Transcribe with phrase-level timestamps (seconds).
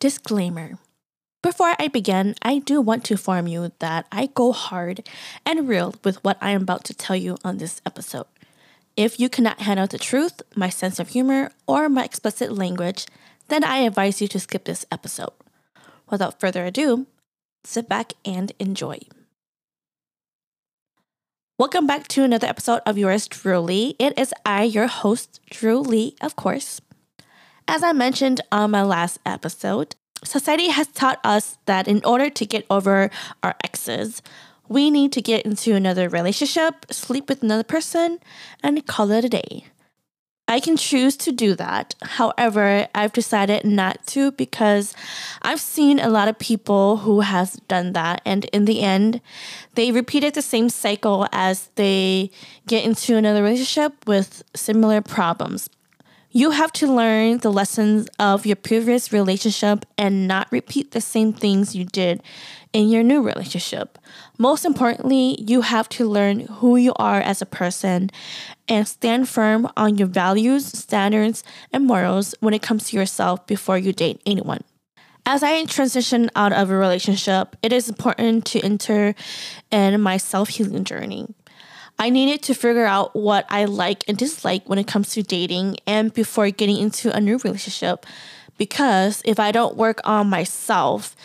[0.00, 0.78] Disclaimer
[1.42, 5.04] Before I begin, I do want to inform you that I go hard
[5.44, 8.26] and real with what I am about to tell you on this episode.
[8.96, 13.06] If you cannot handle the truth, my sense of humor, or my explicit language,
[13.48, 15.32] then I advise you to skip this episode.
[16.08, 17.08] Without further ado,
[17.64, 19.00] sit back and enjoy.
[21.58, 23.96] Welcome back to another episode of yours truly.
[23.98, 26.80] It is I, your host, Drew Lee, of course.
[27.70, 29.94] As I mentioned on my last episode,
[30.24, 33.10] society has taught us that in order to get over
[33.42, 34.22] our exes,
[34.68, 38.20] we need to get into another relationship, sleep with another person,
[38.62, 39.66] and call it a day.
[40.50, 41.94] I can choose to do that.
[42.02, 44.94] However, I've decided not to because
[45.42, 49.20] I've seen a lot of people who has done that and in the end
[49.74, 52.30] they repeated the same cycle as they
[52.66, 55.68] get into another relationship with similar problems.
[56.30, 61.32] You have to learn the lessons of your previous relationship and not repeat the same
[61.32, 62.22] things you did
[62.74, 63.98] in your new relationship.
[64.36, 68.10] Most importantly, you have to learn who you are as a person
[68.68, 73.78] and stand firm on your values, standards, and morals when it comes to yourself before
[73.78, 74.60] you date anyone.
[75.24, 79.14] As I transition out of a relationship, it is important to enter
[79.70, 81.26] in my self healing journey.
[81.98, 85.78] I needed to figure out what I like and dislike when it comes to dating
[85.86, 88.06] and before getting into a new relationship.
[88.56, 91.16] Because if I don't work on myself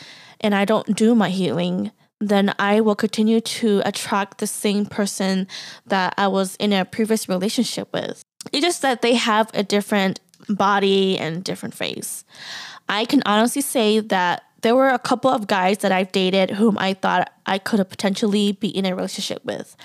[0.41, 5.47] and I don't do my healing, then I will continue to attract the same person
[5.85, 8.23] that I was in a previous relationship with.
[8.51, 12.23] It's just that they have a different body and different face.
[12.89, 16.77] I can honestly say that there were a couple of guys that I've dated whom
[16.77, 19.75] I thought I could have potentially be in a relationship with.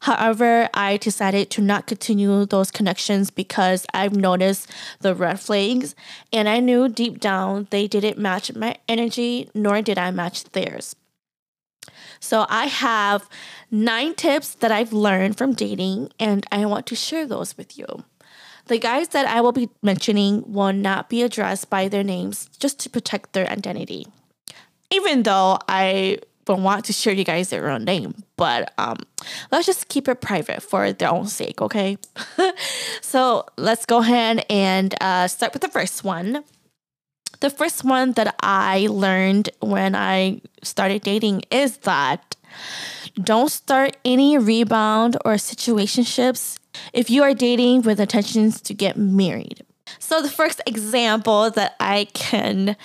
[0.00, 5.94] However, I decided to not continue those connections because I've noticed the red flags
[6.32, 10.94] and I knew deep down they didn't match my energy nor did I match theirs.
[12.20, 13.28] So I have
[13.70, 17.86] nine tips that I've learned from dating and I want to share those with you.
[18.66, 22.78] The guys that I will be mentioning will not be addressed by their names just
[22.80, 24.06] to protect their identity.
[24.90, 26.18] Even though I
[26.54, 28.14] want to share you guys their own name.
[28.36, 28.98] But um,
[29.50, 31.98] let's just keep it private for their own sake, okay?
[33.00, 36.44] so let's go ahead and uh, start with the first one.
[37.40, 42.36] The first one that I learned when I started dating is that
[43.22, 46.58] don't start any rebound or situationships
[46.92, 49.64] if you are dating with intentions to get married.
[49.98, 52.76] So, the first example that I can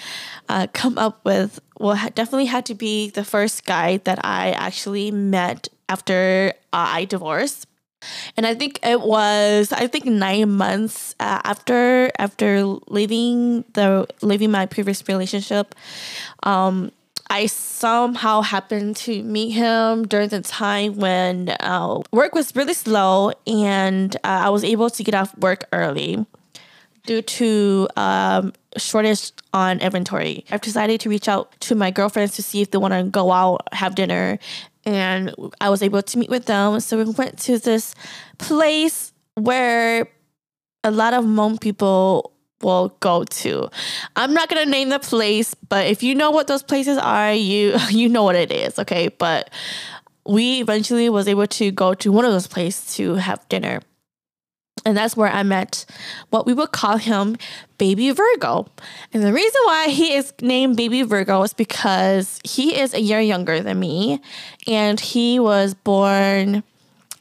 [0.50, 5.12] uh, come up with will definitely had to be the first guy that I actually
[5.12, 7.68] met after uh, I divorced.
[8.36, 14.52] And I think it was I think nine months uh, after after leaving the leaving
[14.52, 15.74] my previous relationship,
[16.44, 16.92] um,
[17.30, 23.32] I somehow happened to meet him during the time when uh, work was really slow
[23.48, 26.26] and uh, I was able to get off work early
[27.06, 30.46] due to um, shortage on inventory.
[30.52, 33.32] I've decided to reach out to my girlfriends to see if they want to go
[33.32, 34.40] out, have dinner,
[34.86, 36.80] and I was able to meet with them.
[36.80, 37.96] So we went to this
[38.38, 40.08] place where
[40.84, 43.70] a lot of Hmong people will go to.
[44.16, 47.76] I'm not gonna name the place, but if you know what those places are, you
[47.90, 49.10] you know what it is, okay?
[49.10, 49.50] But
[50.26, 53.82] we eventually was able to go to one of those places to have dinner.
[54.86, 55.86] And that's where I met
[56.30, 57.38] what we would call him
[57.78, 58.68] Baby Virgo.
[59.14, 63.22] And the reason why he is named Baby Virgo is because he is a year
[63.22, 64.22] younger than me
[64.68, 66.64] and he was born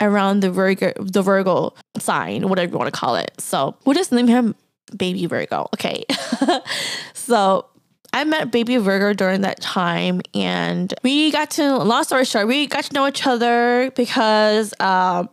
[0.01, 3.33] around the Virgo the Virgo sign, whatever you want to call it.
[3.39, 4.57] So we'll just name him
[4.97, 5.69] Baby Virgo.
[5.75, 6.05] Okay.
[7.15, 7.67] so
[8.13, 11.79] I met Baby Virgo during that time, and we got to.
[11.79, 15.31] Long story short, we got to know each other because um,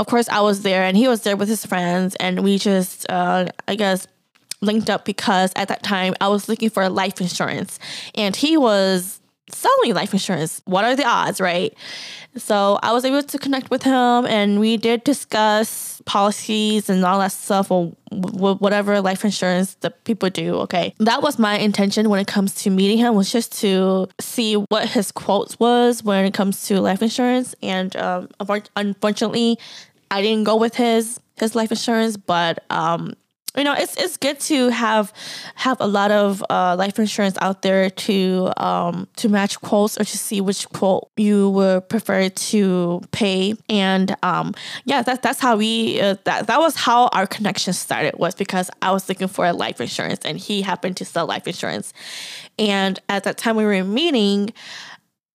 [0.00, 3.08] of course, I was there and he was there with his friends, and we just,
[3.10, 4.06] uh, I guess,
[4.62, 7.78] linked up because at that time I was looking for life insurance,
[8.14, 9.19] and he was
[9.52, 10.62] selling life insurance.
[10.64, 11.74] What are the odds, right?
[12.36, 17.18] So I was able to connect with him, and we did discuss policies and all
[17.18, 20.54] that stuff, or whatever life insurance that people do.
[20.60, 24.54] Okay, that was my intention when it comes to meeting him was just to see
[24.54, 28.28] what his quotes was when it comes to life insurance, and um,
[28.76, 29.58] unfortunately,
[30.10, 33.14] I didn't go with his his life insurance, but um,
[33.56, 35.12] you know it's it's good to have
[35.56, 40.04] have a lot of uh, life insurance out there to um to match quotes or
[40.04, 43.54] to see which quote you would prefer to pay.
[43.68, 44.54] And um
[44.84, 48.70] yeah that, that's how we uh, that, that was how our connection started was because
[48.82, 51.92] I was looking for a life insurance and he happened to sell life insurance.
[52.58, 54.52] And at that time we were meeting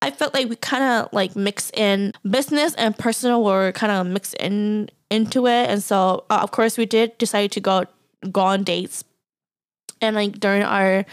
[0.01, 4.05] I felt like we kind of like mix in business and personal were kind of
[4.05, 5.69] mixed in into it.
[5.69, 7.85] And so uh, of course we did decide to go
[8.31, 9.03] go on dates.
[10.01, 11.05] And like during our,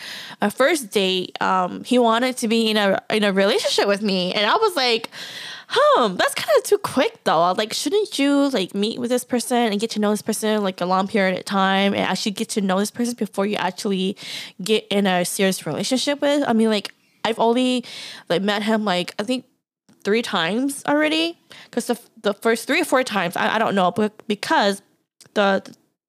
[0.43, 4.35] our first date um he wanted to be in a in a relationship with me.
[4.35, 5.09] And i was like
[5.69, 7.53] hmm that's kind of too quick though.
[7.53, 10.81] Like shouldn't you like meet with this person and get to know this person like
[10.81, 11.95] a long period of time?
[11.95, 14.17] And actually get to know this person before you actually
[14.63, 16.45] get in a serious relationship with?
[16.47, 16.93] I mean like
[17.25, 17.85] i've only
[18.29, 19.45] like met him like i think
[20.05, 21.39] three times already.
[21.65, 24.83] Because the, the first three or four times I, I don't know but because
[25.35, 25.63] the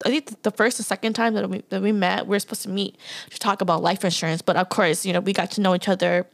[0.05, 2.63] I think the first and second time that we that we met, we were supposed
[2.63, 2.97] to meet
[3.29, 4.41] to talk about life insurance.
[4.41, 6.25] But of course, you know, we got to know each other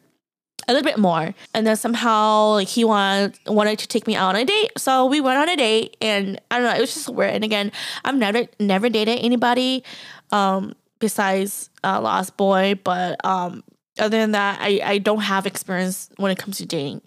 [0.67, 1.33] a little bit more.
[1.53, 4.71] And then somehow like he wanted wanted to take me out on a date.
[4.77, 7.33] So we went on a date and I don't know, it was just weird.
[7.33, 7.71] And again,
[8.03, 9.83] I've never never dated anybody
[10.31, 13.63] um besides uh, Lost Boy, but um
[13.97, 17.01] other than that, I, I don't have experience when it comes to dating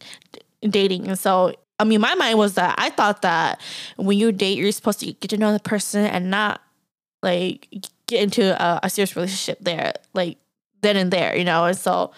[0.63, 1.09] dating.
[1.09, 3.61] And so I mean, my mind was that I thought that
[3.97, 6.61] when you date, you're supposed to get to know the person and not
[7.23, 7.69] like
[8.07, 10.39] get into a, a serious relationship there, like
[10.83, 11.65] then and there, you know.
[11.65, 12.13] And so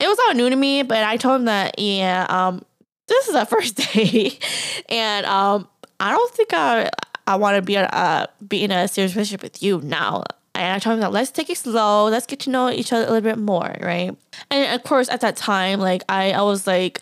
[0.00, 2.64] it was all new to me, but I told him that yeah, um,
[3.06, 4.42] this is our first date,
[4.88, 5.68] and um,
[6.00, 6.90] I don't think I
[7.26, 10.24] I want to be a uh, be in a serious relationship with you now.
[10.56, 13.04] And I told him that let's take it slow, let's get to know each other
[13.06, 14.16] a little bit more, right?
[14.50, 17.00] And of course, at that time, like I I was like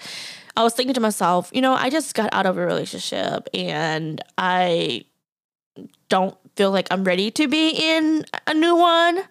[0.57, 4.23] I was thinking to myself, you know, I just got out of a relationship and
[4.37, 5.05] I
[6.09, 9.23] don't feel like I'm ready to be in a new one.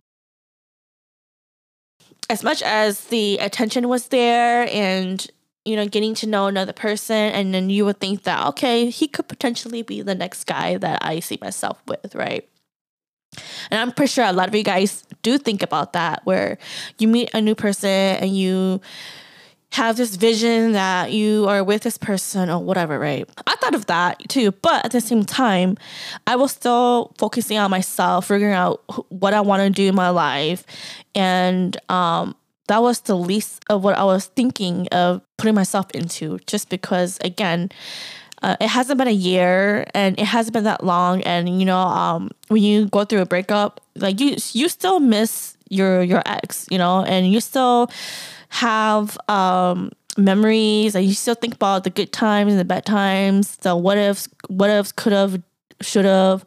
[2.30, 5.26] As much as the attention was there and,
[5.66, 9.08] you know, getting to know another person, and then you would think that, okay, he
[9.08, 12.48] could potentially be the next guy that I see myself with, right?
[13.70, 16.58] And I'm pretty sure a lot of you guys do think about that, where
[16.98, 18.82] you meet a new person and you
[19.72, 23.28] have this vision that you are with this person or whatever, right?
[23.48, 25.78] I thought of that too, but at the same time,
[26.28, 30.10] I was still focusing on myself, figuring out what I want to do in my
[30.10, 30.66] life,
[31.16, 32.36] and um,
[32.68, 37.18] that was the least of what I was thinking of putting myself into, just because
[37.24, 37.72] again.
[38.44, 41.78] Uh, it hasn't been a year and it hasn't been that long and you know
[41.78, 46.68] um, when you go through a breakup like you you still miss your your ex
[46.70, 47.90] you know and you still
[48.52, 53.56] have um, memories and you still think about the good times and the bad times,
[53.58, 55.42] the what ifs, what ifs, could have,
[55.80, 56.46] should have,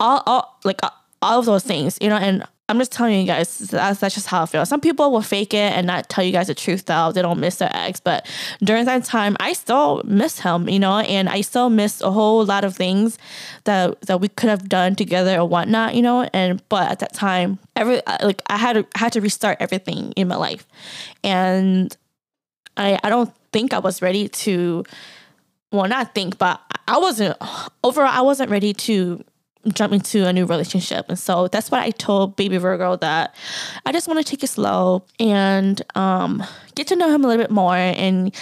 [0.00, 0.80] all, all like
[1.22, 2.16] all of those things, you know.
[2.16, 4.66] And I'm just telling you guys, that's, that's just how I feel.
[4.66, 7.12] Some people will fake it and not tell you guys the truth though.
[7.12, 8.00] They don't miss their ex.
[8.00, 8.26] But
[8.60, 12.44] during that time, I still miss him, you know, and I still miss a whole
[12.44, 13.18] lot of things
[13.64, 16.28] that that we could have done together or whatnot, you know.
[16.32, 20.12] And but at that time, every uh, like I had to had to restart everything
[20.12, 20.66] in my life.
[21.22, 21.96] And
[22.76, 24.84] I I don't think I was ready to
[25.70, 27.36] well not think, but I wasn't
[27.84, 29.24] overall I wasn't ready to
[29.74, 31.06] jump into a new relationship.
[31.08, 33.34] And so that's what I told baby Virgo that
[33.84, 37.42] I just want to take it slow and um, get to know him a little
[37.42, 38.34] bit more and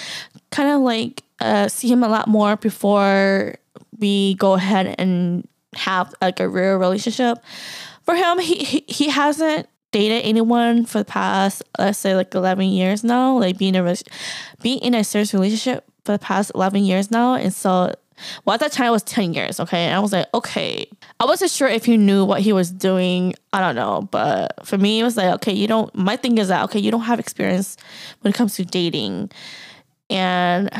[0.50, 3.56] kind of like uh, see him a lot more before
[3.98, 7.38] we go ahead and have like a real relationship.
[8.02, 12.66] For him, he, he, he hasn't dated anyone for the past let's say like 11
[12.66, 13.96] years now like being a
[14.60, 17.94] being in a serious relationship for the past 11 years now and so
[18.44, 19.86] well, at that time it was 10 years, okay?
[19.86, 20.86] And I was like, okay.
[21.20, 23.34] I wasn't sure if he knew what he was doing.
[23.52, 24.08] I don't know.
[24.10, 26.90] But for me, it was like, okay, you don't, my thing is that, okay, you
[26.90, 27.76] don't have experience
[28.20, 29.30] when it comes to dating.
[30.10, 30.70] And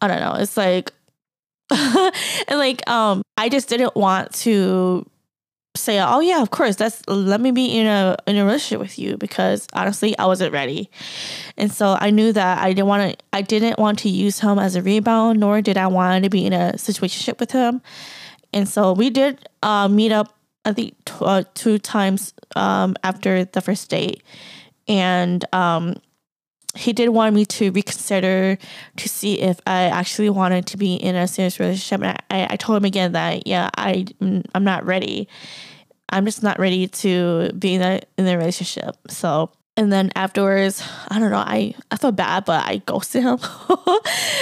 [0.00, 0.34] I don't know.
[0.34, 0.92] It's like,
[1.70, 2.12] and
[2.58, 5.06] like, um, I just didn't want to
[5.76, 8.98] say, "Oh yeah, of course, that's let me be in a in a relationship with
[8.98, 10.90] you," because honestly, I wasn't ready,
[11.56, 13.24] and so I knew that I didn't want to.
[13.32, 16.46] I didn't want to use him as a rebound, nor did I want to be
[16.46, 17.82] in a situationship with him,
[18.52, 20.34] and so we did uh, meet up.
[20.64, 24.22] I think t- uh, two times um, after the first date,
[24.88, 25.96] and um,
[26.76, 28.58] he did want me to reconsider
[28.96, 32.02] to see if I actually wanted to be in a serious relationship.
[32.02, 35.28] And I, I told him again that yeah, I I'm not ready.
[36.08, 38.96] I'm just not ready to be in a in a relationship.
[39.08, 43.38] So and then afterwards, I don't know, I, I felt bad, but I ghosted him.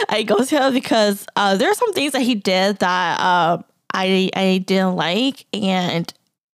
[0.09, 3.59] I ghosted him because uh, there are some things that he did that uh,
[3.93, 6.13] I I didn't like, and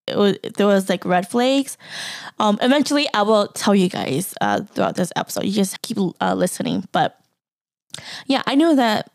[0.08, 1.76] was there was like red flags.
[2.38, 5.44] Um, eventually, I will tell you guys uh, throughout this episode.
[5.44, 7.18] You just keep uh, listening, but
[8.26, 9.10] yeah, I knew that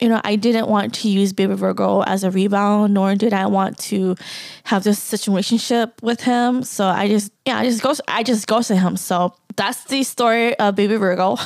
[0.00, 3.46] you know, I didn't want to use Baby Virgo as a rebound, nor did I
[3.46, 4.16] want to
[4.64, 6.64] have this situationship with him.
[6.64, 8.96] So I just, yeah, I just go, I just ghosted him.
[8.96, 11.36] So that's the story of Baby Virgo.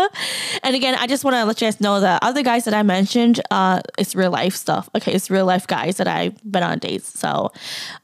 [0.62, 2.82] and again, I just want to let you guys know that other guys that I
[2.82, 4.88] mentioned, uh, it's real life stuff.
[4.94, 7.18] Okay, it's real life guys that I've been on dates.
[7.18, 7.52] So,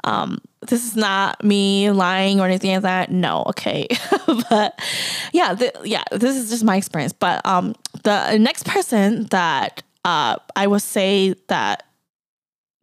[0.03, 3.11] um, this is not me lying or anything like that.
[3.11, 3.87] No, okay.
[4.51, 4.81] but
[5.33, 7.13] yeah, the, yeah, this is just my experience.
[7.13, 11.87] But um, the next person that uh, I would say that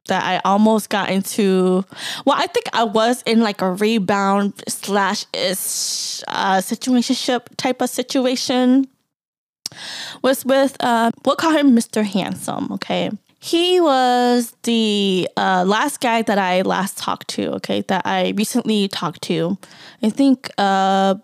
[0.08, 1.86] that I almost got into.
[2.26, 8.88] Well, I think I was in like a rebound slash uh, situationship type of situation.
[10.22, 12.04] Was with uh, we'll call him Mr.
[12.04, 12.72] Handsome.
[12.74, 17.54] Okay, he was the uh, last guy that I last talked to.
[17.56, 19.58] Okay, that I recently talked to.
[20.04, 21.16] I think uh,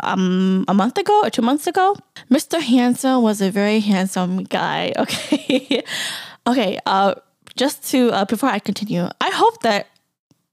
[0.00, 1.96] um a month ago or two months ago.
[2.30, 2.60] Mr.
[2.60, 4.92] Handsome was a very handsome guy.
[4.98, 5.82] Okay,
[6.46, 6.78] okay.
[6.86, 7.14] Uh
[7.58, 9.88] just to uh, before I continue, I hope that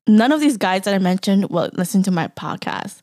[0.07, 3.01] none of these guys that I mentioned will listen to my podcast.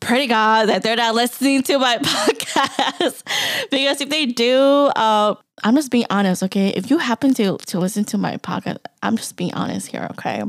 [0.00, 3.22] Pray to God that they're not listening to my podcast
[3.70, 4.58] because if they do,
[4.96, 6.42] uh, I'm just being honest.
[6.42, 10.06] Okay, if you happen to to listen to my podcast, I'm just being honest here.
[10.12, 10.42] Okay,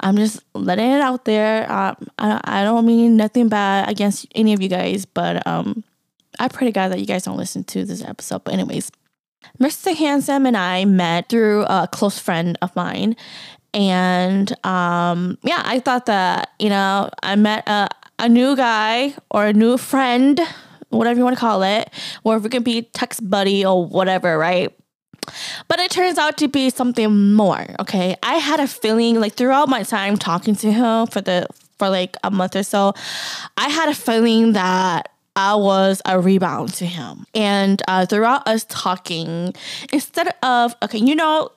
[0.00, 1.70] I'm just letting it out there.
[1.70, 5.82] Um, I I don't mean nothing bad against any of you guys, but um,
[6.38, 8.44] I pray to God that you guys don't listen to this episode.
[8.44, 8.90] But anyways.
[9.58, 9.94] Mr.
[9.94, 13.16] Handsome and I met through a close friend of mine.
[13.72, 19.46] And um, yeah, I thought that, you know, I met a, a new guy or
[19.46, 20.40] a new friend,
[20.88, 21.90] whatever you want to call it,
[22.24, 24.74] or if it can be text buddy or whatever, right?
[25.68, 27.66] But it turns out to be something more.
[27.80, 28.16] Okay.
[28.22, 31.46] I had a feeling like throughout my time talking to him for the
[31.78, 32.94] for like a month or so,
[33.58, 37.26] I had a feeling that I was a rebound to him.
[37.34, 39.54] And uh, throughout us talking,
[39.92, 41.52] instead of okay, you know,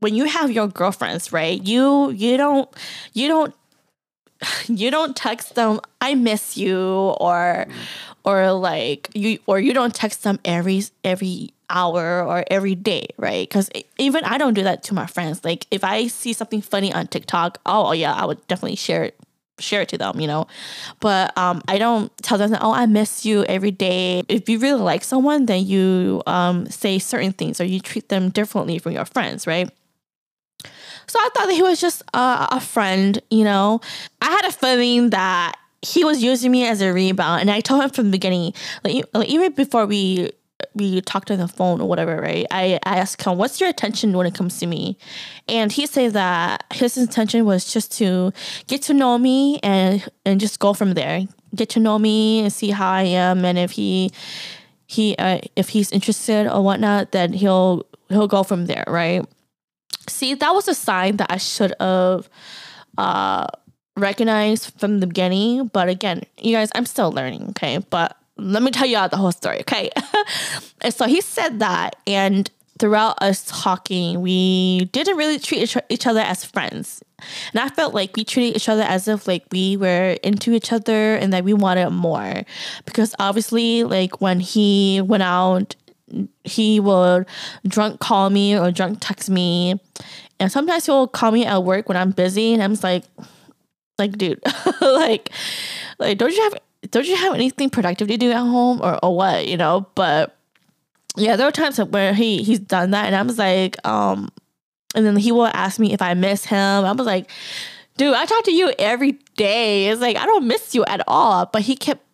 [0.00, 1.62] when you have your girlfriends, right?
[1.62, 2.68] You you don't
[3.14, 3.54] you don't
[4.66, 7.66] you don't text them I miss you or
[8.24, 13.48] or like you or you don't text them every every hour or every day, right?
[13.48, 15.44] Because even I don't do that to my friends.
[15.44, 19.16] Like if I see something funny on TikTok, oh yeah, I would definitely share it
[19.60, 20.46] share it to them, you know.
[21.00, 24.22] But um, I don't tell them oh, I miss you every day.
[24.28, 28.30] If you really like someone, then you um, say certain things or you treat them
[28.30, 29.70] differently from your friends, right?
[31.06, 33.80] So I thought that he was just a, a friend, you know.
[34.20, 37.82] I had a feeling that he was using me as a rebound, and I told
[37.82, 38.52] him from the beginning,
[38.84, 40.30] like, like even before we
[40.74, 42.46] we talked on the phone or whatever, right?
[42.50, 44.98] I, I asked him, what's your intention when it comes to me?
[45.48, 48.32] And he said that his intention was just to
[48.66, 51.22] get to know me and and just go from there.
[51.54, 54.10] Get to know me and see how I am and if he
[54.86, 59.24] he uh, if he's interested or whatnot, then he'll he'll go from there, right?
[60.08, 62.28] See, that was a sign that I should have
[62.98, 63.46] uh
[63.96, 65.66] recognized from the beginning.
[65.66, 67.78] But again, you guys, I'm still learning, okay?
[67.78, 69.90] But let me tell you all the whole story, okay?
[70.80, 76.20] and so he said that, and throughout us talking, we didn't really treat each other
[76.20, 77.02] as friends.
[77.52, 80.72] And I felt like we treated each other as if like we were into each
[80.72, 82.42] other and that we wanted more.
[82.86, 85.76] Because obviously, like when he went out,
[86.44, 87.26] he would
[87.68, 89.78] drunk call me or drunk text me.
[90.40, 93.04] And sometimes he'll call me at work when I'm busy and I'm just like,
[93.98, 94.40] like, dude,
[94.80, 95.30] like,
[95.98, 96.54] like, don't you have
[96.90, 99.86] don't you have anything productive to do at home or, or what, you know?
[99.94, 100.36] But
[101.16, 104.30] yeah, there were times where he he's done that and I was like, um,
[104.94, 106.84] and then he will ask me if I miss him.
[106.84, 107.30] I was like,
[107.96, 109.88] dude, I talk to you every day.
[109.88, 111.46] It's like I don't miss you at all.
[111.46, 112.04] But he kept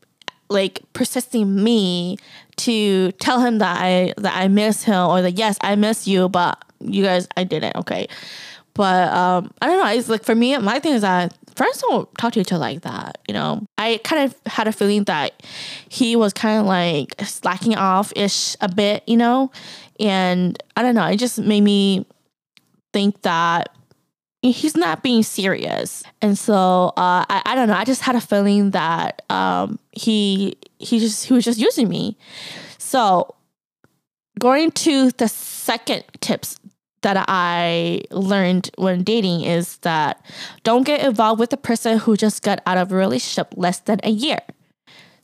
[0.49, 2.18] like persisting me
[2.56, 6.28] to tell him that I that I miss him or that yes, I miss you,
[6.28, 8.08] but you guys I didn't, okay.
[8.75, 12.12] But um I don't know, it's like for me, my thing is that friends don't
[12.18, 13.66] talk to each other like that, you know.
[13.78, 15.42] I kind of had a feeling that
[15.88, 19.50] he was kind of like slacking off ish a bit, you know.
[19.98, 22.06] And I don't know, it just made me
[22.92, 23.70] think that
[24.42, 26.04] he's not being serious.
[26.22, 30.56] And so uh, I, I don't know, I just had a feeling that um, he
[30.78, 32.16] he just he was just using me.
[32.78, 33.34] So
[34.38, 36.60] going to the second tips
[37.06, 40.20] that I learned when dating is that
[40.64, 44.00] don't get involved with a person who just got out of a relationship less than
[44.02, 44.40] a year.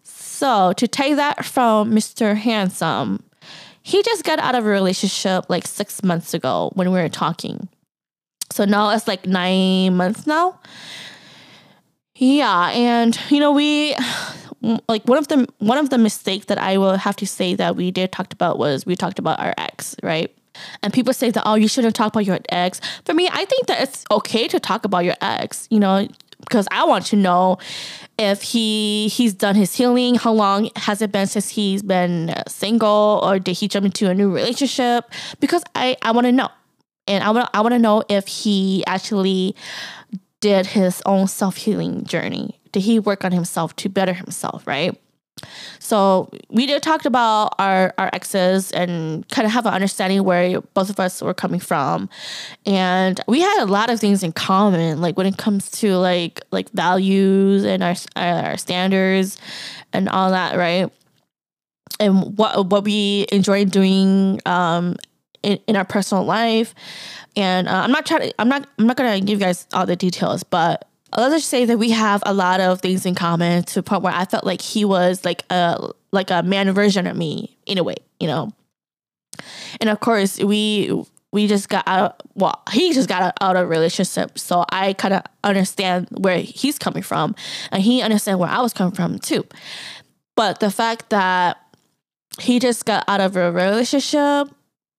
[0.05, 2.37] So, to take that from Mr.
[2.37, 3.25] Handsome,
[3.83, 7.69] he just got out of a relationship like six months ago when we were talking.
[8.53, 10.61] So now it's like nine months now.
[12.15, 13.97] Yeah, and you know we
[14.89, 17.75] like one of the one of the mistakes that I will have to say that
[17.75, 20.33] we did talked about was we talked about our ex, right?
[20.83, 22.81] And people say that oh you shouldn't talk about your ex.
[23.05, 26.09] For me, I think that it's okay to talk about your ex, you know,
[26.41, 27.59] because I want to know
[28.19, 33.21] if he he's done his healing, how long has it been since he's been single
[33.23, 35.11] or did he jump into a new relationship?
[35.41, 36.49] Because I I want to know.
[37.09, 39.57] And I want I want to know if he actually
[40.41, 42.61] did his own self-healing journey.
[42.73, 44.99] Did he work on himself to better himself, right?
[45.79, 50.61] So we did talk about our, our exes and kind of have an understanding where
[50.61, 52.09] both of us were coming from.
[52.67, 56.41] And we had a lot of things in common, like when it comes to like
[56.51, 59.39] like values and our our standards
[59.93, 60.91] and all that, right?
[62.01, 64.97] And what what we enjoy doing um
[65.43, 66.75] in, in our personal life.
[67.37, 69.87] And uh, I'm not trying to I'm not I'm not gonna give you guys all
[69.87, 73.65] the details, but let's just say that we have a lot of things in common
[73.65, 77.07] to the point where I felt like he was like a like a man version
[77.07, 78.53] of me in a way, you know.
[79.81, 82.23] And of course, we we just got out.
[82.35, 87.03] Well, he just got out of relationship, so I kind of understand where he's coming
[87.03, 87.35] from,
[87.71, 89.45] and he understand where I was coming from too.
[90.37, 91.59] But the fact that
[92.41, 94.49] he just got out of a relationship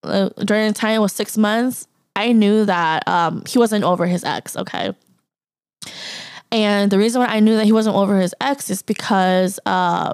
[0.03, 4.23] uh, during the time was six months, I knew that um, he wasn't over his
[4.23, 4.55] ex.
[4.57, 4.93] Okay,
[6.51, 10.13] and the reason why I knew that he wasn't over his ex is because uh,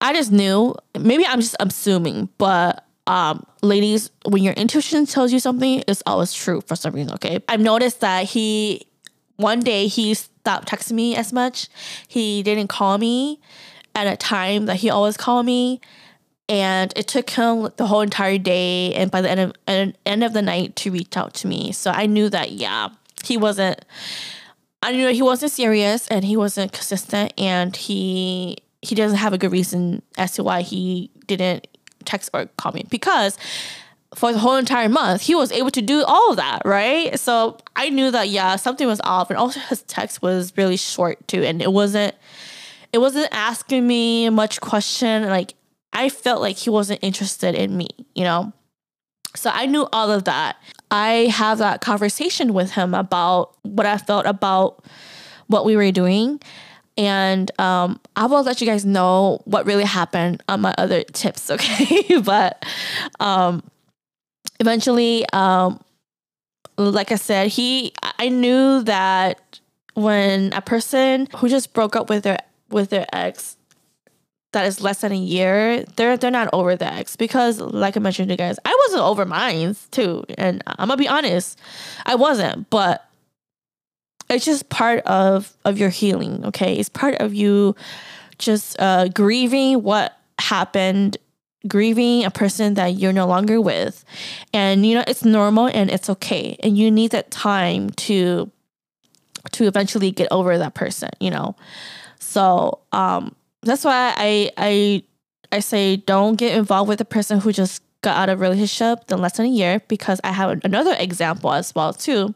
[0.00, 0.74] I just knew.
[0.98, 6.32] Maybe I'm just assuming, but um, ladies, when your intuition tells you something, it's always
[6.32, 7.14] true for some reason.
[7.14, 8.86] Okay, I've noticed that he
[9.36, 11.68] one day he stopped texting me as much.
[12.08, 13.40] He didn't call me
[13.94, 15.80] at a time that he always called me.
[16.48, 19.52] And it took him the whole entire day and by the end of
[20.04, 21.72] end of the night to reach out to me.
[21.72, 22.90] So I knew that yeah,
[23.24, 23.82] he wasn't
[24.84, 29.38] I knew he wasn't serious and he wasn't consistent and he he doesn't have a
[29.38, 31.66] good reason as to why he didn't
[32.04, 33.38] text or call me because
[34.14, 37.56] for the whole entire month he was able to do all of that right so
[37.76, 41.42] i knew that yeah something was off and also his text was really short too
[41.42, 42.14] and it wasn't
[42.92, 45.54] it wasn't asking me much question like
[45.94, 48.52] i felt like he wasn't interested in me you know
[49.36, 50.56] so I knew all of that.
[50.94, 54.84] I have that conversation with him about what I felt about
[55.48, 56.40] what we were doing.
[56.96, 61.50] And um, I will let you guys know what really happened on my other tips,
[61.54, 62.20] okay?
[62.20, 62.64] but
[63.18, 63.64] um,
[64.60, 65.80] eventually, um,
[66.78, 69.58] like I said, he I knew that
[69.94, 72.38] when a person who just broke up with their
[72.70, 73.56] with their ex
[74.54, 78.00] that is less than a year, they're they're not over the ex because, like I
[78.00, 81.60] mentioned to you guys, I wasn't over mine too, and I'm gonna be honest,
[82.06, 83.08] I wasn't, but
[84.30, 86.44] it's just part of of your healing.
[86.46, 87.76] Okay, it's part of you
[88.38, 91.16] just uh, grieving what happened
[91.66, 94.04] grieving a person that you're no longer with
[94.52, 98.50] and you know it's normal and it's okay and you need that time to
[99.50, 101.56] to eventually get over that person you know
[102.18, 103.34] so um
[103.64, 105.02] that's why I I
[105.52, 109.18] I say don't get involved with a person who just got out of relationship in
[109.18, 112.34] less than a year because I have another example as well too.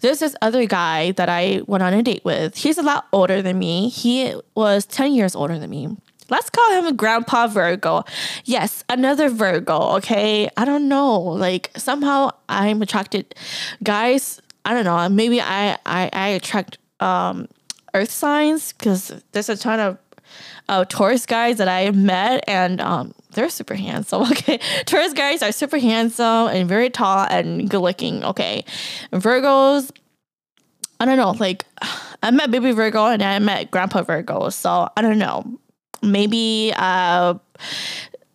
[0.00, 2.56] There's this other guy that I went on a date with.
[2.56, 3.90] He's a lot older than me.
[3.90, 5.96] He was 10 years older than me.
[6.30, 8.04] Let's call him a grandpa Virgo.
[8.44, 10.48] Yes, another Virgo, okay?
[10.56, 11.20] I don't know.
[11.20, 13.34] Like somehow I'm attracted
[13.82, 17.48] guys, I don't know, maybe I I, I attract um
[17.92, 19.98] earth signs because there's a ton of
[20.68, 24.22] uh, Taurus guys that I met, and um, they're super handsome.
[24.32, 28.24] Okay, Taurus guys are super handsome and very tall and good looking.
[28.24, 28.64] Okay,
[29.12, 29.90] Virgos,
[30.98, 31.32] I don't know.
[31.32, 31.64] Like,
[32.22, 35.58] I met baby Virgo and I met grandpa Virgo, so I don't know.
[36.02, 37.34] Maybe uh,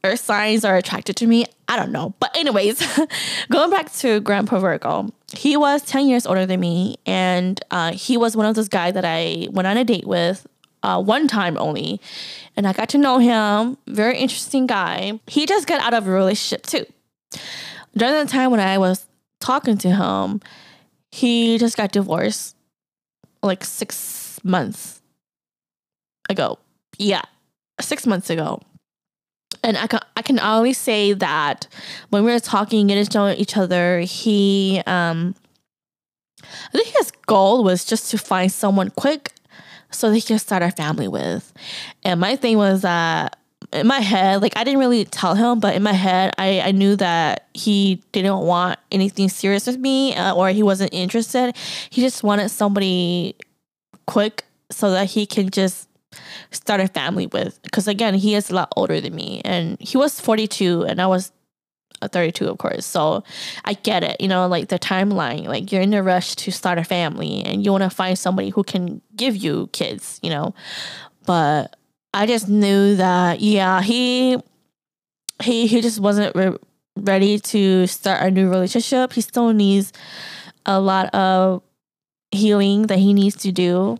[0.03, 1.45] earth signs are attracted to me.
[1.67, 2.13] I don't know.
[2.19, 2.81] But anyways,
[3.51, 6.97] going back to Grandpa Virgo, he was 10 years older than me.
[7.05, 10.47] And uh, he was one of those guys that I went on a date with
[10.83, 11.99] uh, one time only.
[12.55, 13.77] And I got to know him.
[13.87, 15.19] Very interesting guy.
[15.27, 16.85] He just got out of a relationship too.
[17.95, 19.05] During the time when I was
[19.39, 20.41] talking to him,
[21.11, 22.55] he just got divorced
[23.41, 25.01] like six months
[26.29, 26.59] ago.
[26.97, 27.23] Yeah,
[27.79, 28.61] six months ago.
[29.63, 31.67] And I can, I can only say that
[32.09, 35.35] when we were talking, getting to know each other, he, um,
[36.41, 39.31] I think his goal was just to find someone quick
[39.91, 41.53] so they can start a family with.
[42.03, 43.37] And my thing was that
[43.73, 46.71] in my head, like I didn't really tell him, but in my head, I, I
[46.71, 51.55] knew that he didn't want anything serious with me uh, or he wasn't interested.
[51.89, 53.35] He just wanted somebody
[54.05, 55.89] quick so that he can just
[56.51, 57.61] start a family with.
[57.63, 61.07] Because again, he is a lot older than me and he was 42 and I
[61.07, 61.31] was
[62.01, 62.85] 32, of course.
[62.85, 63.23] So
[63.65, 66.77] I get it, you know, like the timeline, like you're in a rush to start
[66.77, 70.53] a family and you want to find somebody who can give you kids, you know.
[71.25, 71.75] But
[72.13, 74.37] I just knew that, yeah, he
[75.43, 76.57] he he just wasn't re-
[76.95, 79.13] ready to start a new relationship.
[79.13, 79.93] He still needs
[80.65, 81.61] a lot of
[82.31, 83.97] healing that he needs to do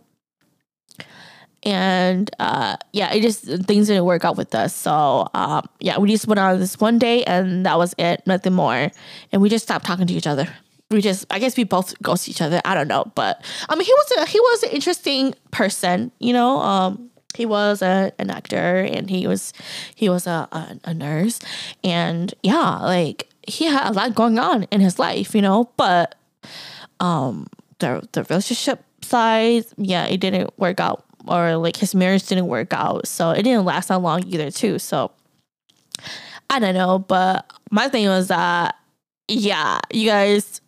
[1.62, 4.74] and uh, yeah, it just things didn't work out with us.
[4.74, 8.52] So um, yeah, we just went on this one day, and that was it, nothing
[8.52, 8.90] more.
[9.32, 10.48] And we just stopped talking to each other.
[10.90, 12.62] We just, I guess, we both ghost each other.
[12.64, 16.32] I don't know, but I mean, he was a he was an interesting person, you
[16.32, 16.58] know.
[16.60, 19.52] Um, he was a, an actor, and he was
[19.94, 21.40] he was a, a a nurse,
[21.84, 25.70] and yeah, like he had a lot going on in his life, you know.
[25.76, 26.14] But
[27.00, 27.48] um,
[27.80, 32.72] the the relationship side, yeah, it didn't work out or like his marriage didn't work
[32.72, 33.06] out.
[33.06, 34.78] So it didn't last that long either, too.
[34.78, 35.12] So
[36.50, 36.98] I don't know.
[36.98, 38.76] But my thing was that,
[39.28, 40.60] yeah, you guys,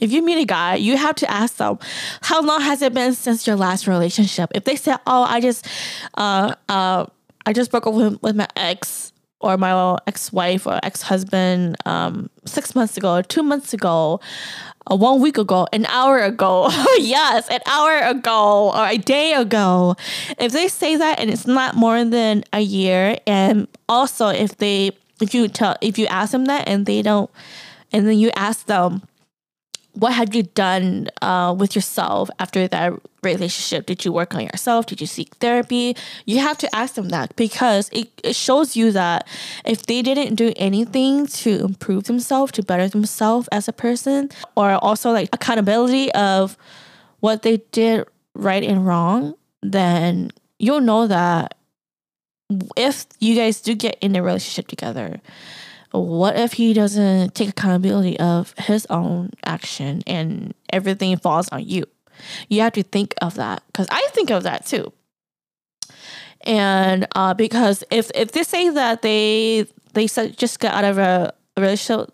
[0.00, 1.78] if you meet a guy, you have to ask them,
[2.20, 4.50] how long has it been since your last relationship?
[4.54, 5.66] If they say, oh, I just,
[6.14, 7.06] uh, uh,
[7.46, 12.74] I just broke up with, with my ex or my ex-wife or ex-husband um, six
[12.74, 14.20] months ago, two months ago,
[14.90, 16.68] uh, one week ago, an hour ago,
[16.98, 19.96] yes, an hour ago or a day ago.
[20.38, 24.92] If they say that and it's not more than a year, and also if they
[25.20, 27.30] if you tell if you ask them that and they don't,
[27.92, 29.02] and then you ask them
[29.94, 33.86] what have you done uh, with yourself after that relationship?
[33.86, 34.86] Did you work on yourself?
[34.86, 35.96] Did you seek therapy?
[36.24, 39.28] You have to ask them that because it, it shows you that
[39.64, 44.72] if they didn't do anything to improve themselves, to better themselves as a person, or
[44.72, 46.56] also like accountability of
[47.20, 51.54] what they did right and wrong, then you'll know that
[52.76, 55.20] if you guys do get in a relationship together,
[55.92, 61.84] what if he doesn't take accountability of his own action and everything falls on you?
[62.48, 64.92] You have to think of that because I think of that too.
[66.42, 71.32] And uh, because if if they say that they they just got out of a
[71.56, 72.12] relationship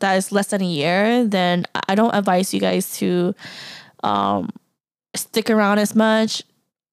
[0.00, 3.34] that is less than a year, then I don't advise you guys to
[4.02, 4.48] um,
[5.14, 6.42] stick around as much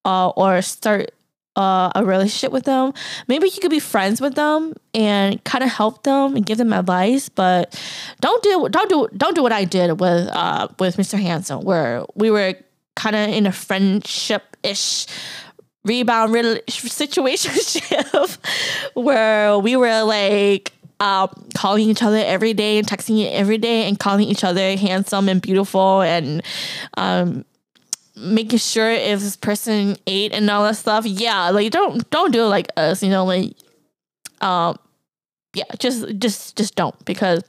[0.04, 1.10] uh, or start
[1.56, 2.92] uh, a relationship with them,
[3.28, 6.72] maybe you could be friends with them and kind of help them and give them
[6.72, 7.28] advice.
[7.28, 7.78] But
[8.20, 11.18] don't do don't do don't do what I did with uh, with Mr.
[11.18, 12.54] Handsome, where we were
[12.96, 15.06] kind of in a friendship ish
[15.84, 17.52] rebound situation
[18.94, 23.98] where we were like um, calling each other every day and texting every day and
[23.98, 26.42] calling each other handsome and beautiful and
[26.98, 27.44] um,
[28.20, 31.06] making sure if this person ate and all that stuff.
[31.06, 33.54] Yeah, like don't don't do it like us, you know, like
[34.40, 34.78] um
[35.54, 37.42] yeah, just just just don't because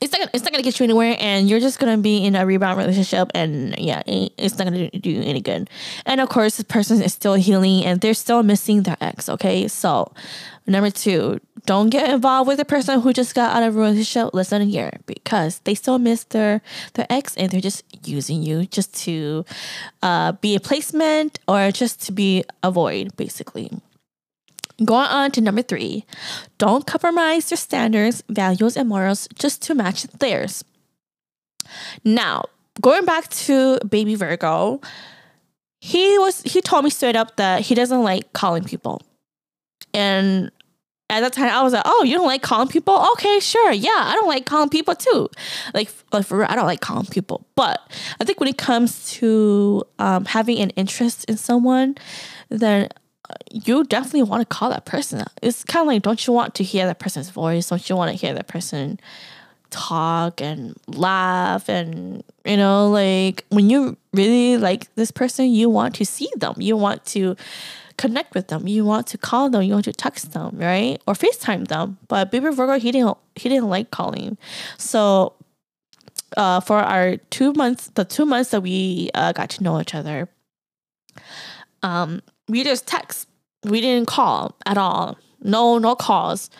[0.00, 2.34] it's not gonna, it's not gonna get you anywhere, and you're just gonna be in
[2.34, 5.68] a rebound relationship, and yeah, it's not gonna do you any good.
[6.06, 9.28] And of course, this person is still healing, and they're still missing their ex.
[9.28, 10.12] Okay, so
[10.66, 14.32] number two, don't get involved with a person who just got out of a relationship
[14.32, 16.62] less than a year because they still miss their
[16.94, 19.44] their ex, and they're just using you just to
[20.02, 23.70] uh, be a placement or just to be a void, basically.
[24.84, 26.06] Going on to number three,
[26.58, 30.64] don't compromise your standards, values, and morals just to match theirs.
[32.04, 32.46] Now,
[32.80, 34.80] going back to baby Virgo,
[35.80, 39.02] he was he told me straight up that he doesn't like calling people.
[39.92, 40.50] And
[41.10, 42.96] at that time I was like, oh, you don't like calling people?
[43.12, 43.72] Okay, sure.
[43.72, 45.28] Yeah, I don't like calling people too.
[45.74, 47.46] Like, like for real, I don't like calling people.
[47.56, 47.80] But
[48.20, 51.96] I think when it comes to um, having an interest in someone,
[52.48, 52.88] then
[53.50, 55.24] you definitely want to call that person.
[55.42, 57.68] It's kind of like, don't you want to hear that person's voice?
[57.68, 59.00] Don't you want to hear that person
[59.70, 61.68] talk and laugh?
[61.68, 66.54] And, you know, like when you really like this person, you want to see them.
[66.58, 67.36] You want to
[67.96, 68.66] connect with them.
[68.66, 69.62] You want to call them.
[69.62, 71.00] You want to text them, right?
[71.06, 71.98] Or FaceTime them.
[72.08, 74.38] But Baby Virgo, he didn't, he didn't like calling.
[74.78, 75.34] So,
[76.36, 79.94] uh, for our two months, the two months that we uh, got to know each
[79.94, 80.28] other,
[81.82, 83.28] um, we just text.
[83.64, 85.18] We didn't call at all.
[85.42, 86.50] No, no calls.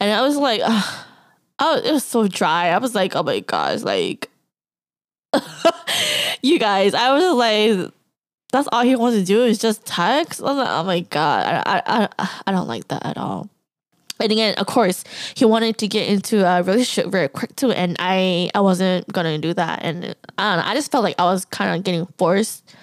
[0.00, 2.68] And I was like, oh, it was so dry.
[2.68, 4.30] I was like, oh my gosh, like,
[6.42, 7.92] you guys, I was like,
[8.52, 10.40] that's all he wants to do is just text.
[10.40, 13.50] I was like, oh my god, I I I, I don't like that at all.
[14.20, 15.04] And again, of course,
[15.34, 19.38] he wanted to get into a relationship very quick too, and I I wasn't gonna
[19.38, 19.80] do that.
[19.82, 22.74] And I don't know, I just felt like I was kind of getting forced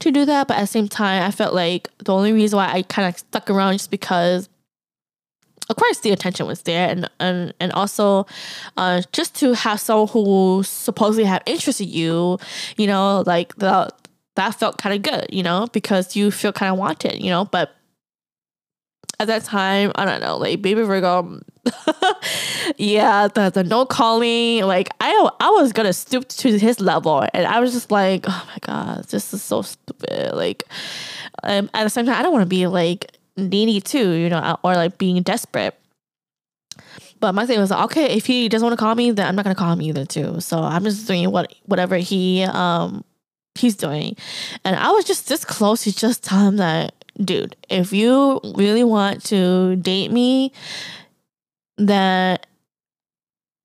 [0.00, 2.72] to do that, but at the same time, I felt like the only reason why
[2.72, 4.48] I kind of stuck around just because
[5.68, 8.26] of course the attention was there and and, and also
[8.76, 12.38] uh, just to have someone who supposedly have interest in you
[12.76, 13.88] you know like the
[14.34, 17.44] that felt kind of good you know because you feel kind of wanted you know
[17.44, 17.76] but
[19.18, 21.40] at that time, I don't know, like baby Virgo,
[22.76, 27.46] yeah, the the no calling, like I I was gonna stoop to his level, and
[27.46, 30.34] I was just like, oh my god, this is so stupid.
[30.34, 30.64] Like,
[31.42, 34.58] um, at the same time, I don't want to be like needy too, you know,
[34.62, 35.74] or like being desperate.
[37.20, 39.44] But my thing was okay, if he doesn't want to call me, then I'm not
[39.44, 40.40] gonna call him either too.
[40.40, 43.04] So I'm just doing what whatever he um
[43.54, 44.16] he's doing,
[44.64, 48.84] and I was just this close to just tell him that dude, if you really
[48.84, 50.52] want to date me,
[51.78, 52.38] then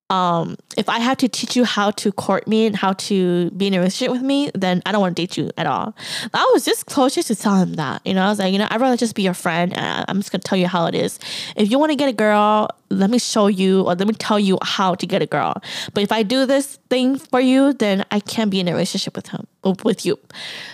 [0.08, 3.66] um if I have to teach you how to court me and how to be
[3.66, 5.96] in a relationship with me, then I don't want to date you at all.
[6.32, 8.06] I was just closer to tell him that.
[8.06, 10.18] You know, I was like, you know, I'd rather just be your friend and I'm
[10.18, 11.18] just gonna tell you how it is.
[11.56, 14.38] If you want to get a girl, let me show you or let me tell
[14.38, 15.60] you how to get a girl.
[15.92, 19.16] But if I do this thing for you, then I can't be in a relationship
[19.16, 19.46] with him
[19.82, 20.18] with you.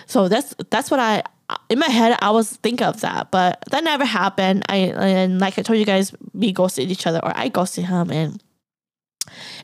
[0.05, 1.23] So that's that's what I
[1.69, 4.63] in my head, I was think of that, but that never happened.
[4.69, 8.11] I and like I told you guys, we ghosted each other, or I ghosted him,
[8.11, 8.41] and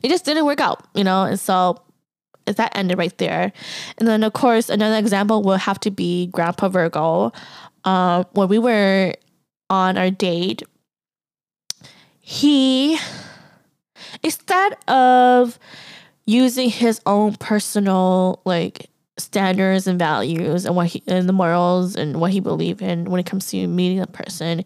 [0.02, 1.24] it just didn't work out, you know.
[1.24, 1.82] And so
[2.46, 3.52] that ended right there.
[3.98, 7.32] And then of course, another example will have to be Grandpa Virgo.
[7.84, 9.14] Um, when we were
[9.68, 10.62] on our date,
[12.20, 12.98] he
[14.22, 15.58] instead of
[16.26, 18.90] using his own personal like
[19.22, 23.20] standards and values and what he and the morals and what he believed in when
[23.20, 24.64] it comes to meeting a person.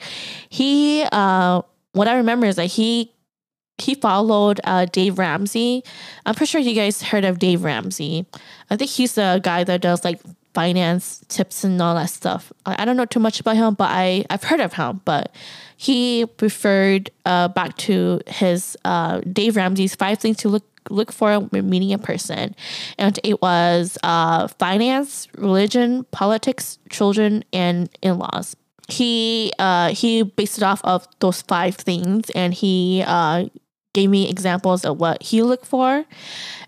[0.48, 1.62] He uh
[1.92, 3.12] what I remember is that he
[3.78, 5.82] he followed uh, Dave Ramsey.
[6.24, 8.24] I'm pretty sure you guys heard of Dave Ramsey.
[8.70, 10.20] I think he's the guy that does like
[10.54, 12.52] finance tips and all that stuff.
[12.64, 15.00] I, don't know too much about him, but I I've heard of him.
[15.04, 15.34] But
[15.76, 21.38] he referred uh, back to his uh, Dave Ramsey's five things to look look for
[21.38, 22.54] when meeting a person.
[22.98, 28.56] And it was uh, finance, religion, politics, children, and in laws.
[28.88, 33.46] He uh, he based it off of those five things, and he uh,
[33.94, 36.04] gave me examples of what he looked for,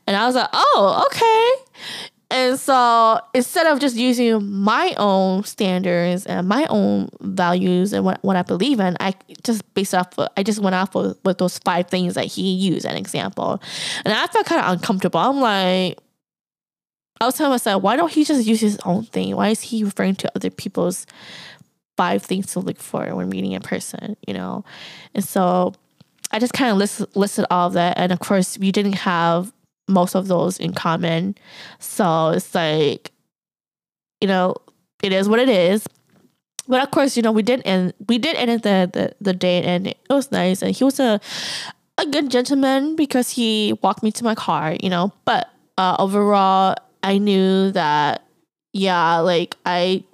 [0.07, 2.11] and I was like, oh, okay.
[2.31, 8.23] And so instead of just using my own standards and my own values and what,
[8.25, 11.59] what I believe in, I just based off, I just went off with, with those
[11.59, 13.63] five things that he used an example.
[14.05, 15.21] And I felt kind of uncomfortable.
[15.21, 15.99] I'm like,
[17.21, 19.37] I was telling myself, why don't he just use his own thing?
[19.37, 21.07] Why is he referring to other people's
[21.97, 24.65] five things to look for when meeting a person, you know?
[25.15, 25.75] And so
[26.33, 27.97] I just kind of list, listed all of that.
[27.97, 29.53] And of course, we didn't have
[29.89, 31.35] most of those in common.
[31.79, 33.13] So it's like,
[34.21, 34.57] you know,
[35.03, 35.87] it is what it is.
[36.69, 39.65] But of course, you know, we did end we did end the, the, the date
[39.65, 41.21] and it was nice and he was a
[41.99, 45.13] a good gentleman because he walked me to my car, you know.
[45.25, 48.25] But uh, overall I knew that
[48.73, 50.05] yeah, like I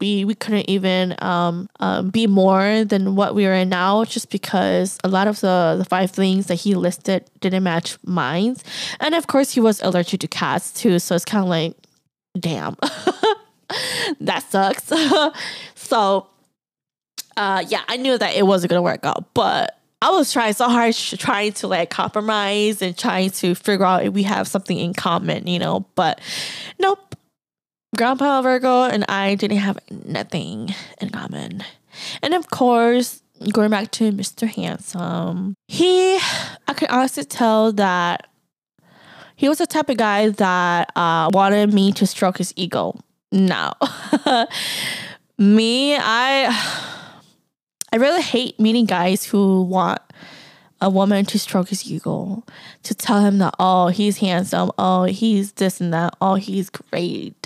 [0.00, 4.30] we we couldn't even um, um, be more than what we are in now just
[4.30, 8.56] because a lot of the, the five things that he listed didn't match mine
[9.00, 11.76] and of course he was allergic to cats too so it's kind of like
[12.38, 12.76] damn
[14.20, 14.92] that sucks
[15.74, 16.26] so
[17.36, 20.68] uh, yeah i knew that it wasn't gonna work out but I was trying so
[20.68, 24.92] hard, trying to like compromise and trying to figure out if we have something in
[24.92, 25.86] common, you know.
[25.94, 26.20] But
[26.78, 27.05] nope,
[27.96, 31.64] Grandpa Virgo and I didn't have nothing in common.
[32.22, 34.46] And of course, going back to Mr.
[34.48, 36.16] Handsome, he,
[36.68, 38.28] I can honestly tell that
[39.34, 42.98] he was the type of guy that uh, wanted me to stroke his ego.
[43.32, 43.72] No.
[45.38, 46.84] me, I,
[47.92, 50.00] I really hate meeting guys who want
[50.80, 52.44] a woman to stroke his ego,
[52.82, 57.45] to tell him that, oh, he's handsome, oh, he's this and that, oh, he's great.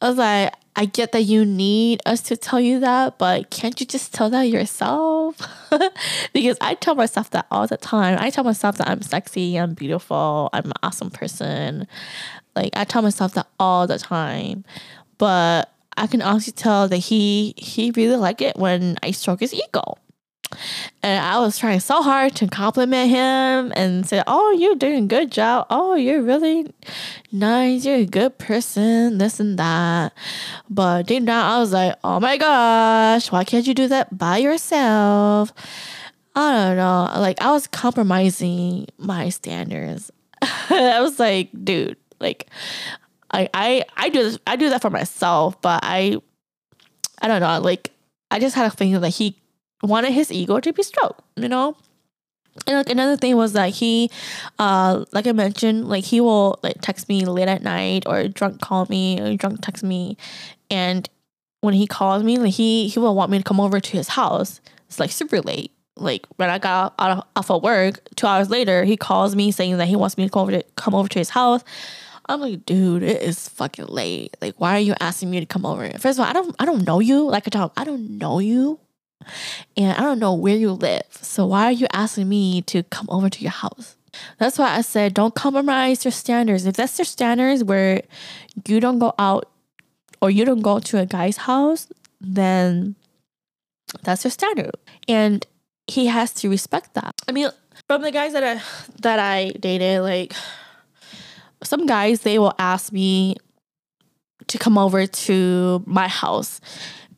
[0.00, 3.80] I was like, I get that you need us to tell you that, but can't
[3.80, 5.40] you just tell that yourself?
[6.34, 8.18] because I tell myself that all the time.
[8.20, 11.86] I tell myself that I'm sexy, I'm beautiful, I'm an awesome person.
[12.54, 14.64] Like I tell myself that all the time.
[15.16, 19.54] But I can also tell that he he really like it when I stroke his
[19.54, 19.96] ego.
[21.02, 25.06] And I was trying so hard to compliment him and say, Oh, you're doing a
[25.06, 25.66] good job.
[25.70, 26.72] Oh, you're really
[27.32, 27.84] nice.
[27.84, 29.18] You're a good person.
[29.18, 30.12] This and that.
[30.68, 34.38] But deep down, I was like, Oh my gosh, why can't you do that by
[34.38, 35.52] yourself?
[36.34, 37.10] I don't know.
[37.18, 40.10] Like, I was compromising my standards.
[40.42, 42.46] I was like, dude, like,
[43.30, 46.18] I, I, I do this, I do that for myself, but I,
[47.22, 47.60] I don't know.
[47.60, 47.90] Like,
[48.30, 49.40] I just had a feeling that he
[49.82, 51.76] wanted his ego to be stroked, you know?
[52.66, 54.10] And like another thing was that he,
[54.58, 58.60] uh, like I mentioned, like he will like text me late at night or drunk
[58.60, 60.16] call me or drunk text me,
[60.70, 61.08] and
[61.60, 64.08] when he calls me, like he he will want me to come over to his
[64.08, 64.60] house.
[64.86, 65.72] It's like super late.
[65.96, 69.50] Like when I got out of, off of work, two hours later, he calls me
[69.50, 71.62] saying that he wants me to come over to come over to his house.
[72.28, 74.36] I'm like, dude, it is fucking late.
[74.40, 75.88] Like, why are you asking me to come over?
[75.98, 77.28] First of all, I don't I don't know you.
[77.28, 78.80] Like I tell I don't know you
[79.76, 81.06] and I don't know where you live.
[81.10, 83.96] So why are you asking me to come over to your house?
[84.38, 86.66] That's why I said don't compromise your standards.
[86.66, 88.02] If that's your standards where
[88.66, 89.50] you don't go out
[90.22, 91.88] or you don't go to a guy's house,
[92.20, 92.96] then
[94.02, 94.72] that's your standard.
[95.08, 95.46] And
[95.86, 97.14] he has to respect that.
[97.28, 97.50] I mean,
[97.86, 98.62] from the guys that I
[99.02, 100.32] that I dated, like
[101.62, 103.36] some guys they will ask me
[104.46, 106.60] to come over to my house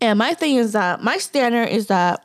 [0.00, 2.24] and my thing is that my standard is that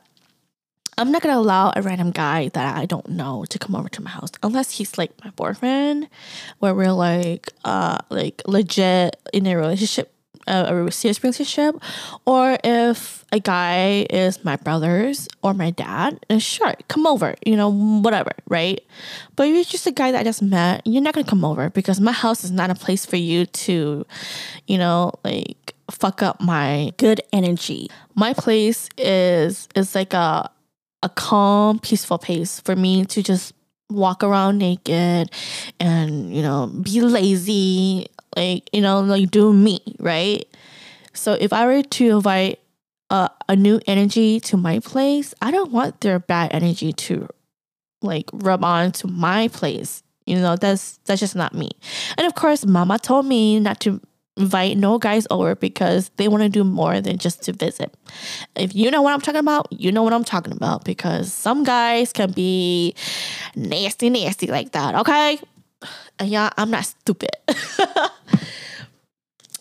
[0.96, 4.02] I'm not gonna allow a random guy that I don't know to come over to
[4.02, 6.08] my house unless he's like my boyfriend,
[6.60, 10.13] where we're like uh like legit in a relationship,
[10.46, 11.76] uh, a serious relationship,
[12.26, 17.56] or if a guy is my brother's or my dad, and sure, come over, you
[17.56, 18.80] know, whatever, right?
[19.36, 21.70] But if you're just a guy that I just met, you're not gonna come over
[21.70, 24.06] because my house is not a place for you to,
[24.66, 27.90] you know, like fuck up my good energy.
[28.14, 30.50] My place is is like a
[31.02, 33.52] a calm, peaceful place for me to just
[33.90, 35.30] walk around naked
[35.78, 40.46] and, you know, be lazy, like, you know, like do me, right?
[41.12, 42.60] So if I were to invite
[43.10, 47.28] a, a new energy to my place, I don't want their bad energy to
[48.02, 50.02] like rub on to my place.
[50.26, 51.70] You know, that's that's just not me.
[52.16, 54.00] And of course, mama told me not to
[54.36, 57.94] invite no guys over because they want to do more than just to visit.
[58.56, 61.62] If you know what I'm talking about, you know what I'm talking about because some
[61.62, 62.94] guys can be
[63.54, 65.38] nasty, nasty like that, okay?
[66.18, 67.30] And yeah, I'm not stupid.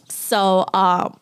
[0.09, 1.19] so, um,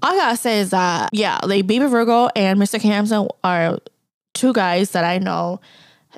[0.00, 2.80] all I gotta say is that, yeah, like Baby Virgo and Mr.
[2.80, 3.78] Handsome are
[4.34, 5.60] two guys that I know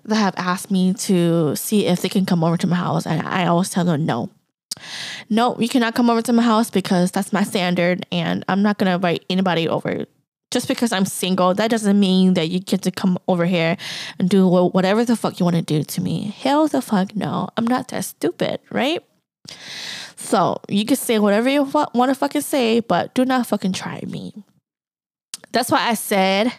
[0.04, 3.26] that have asked me to see if they can come over to my house, and
[3.26, 4.30] I always tell them no
[5.28, 8.78] no, you cannot come over to my house because that's my standard and I'm not
[8.88, 10.06] to invite anybody over.
[10.50, 13.76] Just because I'm single, that doesn't mean that you get to come over here
[14.18, 16.34] and do whatever the fuck you want to do to me.
[16.38, 17.48] Hell the fuck no.
[17.56, 19.04] I'm not that stupid, right?
[20.16, 24.02] So you can say whatever you want to fucking say, but do not fucking try
[24.06, 24.44] me.
[25.52, 26.52] That's why I said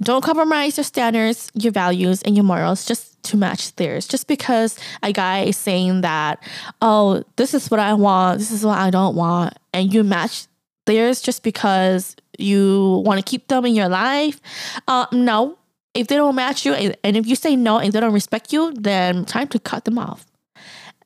[0.00, 4.06] don't compromise your standards, your values, and your morals just to match theirs.
[4.06, 6.42] Just because a guy is saying that,
[6.80, 10.46] oh, this is what I want, this is what I don't want, and you match
[10.86, 14.40] theirs just because you want to keep them in your life.
[14.86, 15.58] Uh, no,
[15.94, 18.72] if they don't match you, and if you say no and they don't respect you,
[18.74, 20.26] then time to cut them off.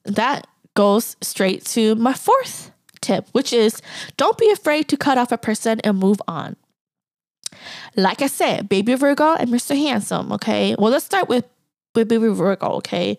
[0.05, 3.83] That goes straight to my fourth tip, which is
[4.17, 6.57] don't be afraid to cut off a person and move on.
[7.97, 9.77] Like I said, Baby Virgo and Mr.
[9.77, 10.75] Handsome, okay?
[10.79, 11.45] Well, let's start with,
[11.95, 13.19] with Baby Virgo, okay?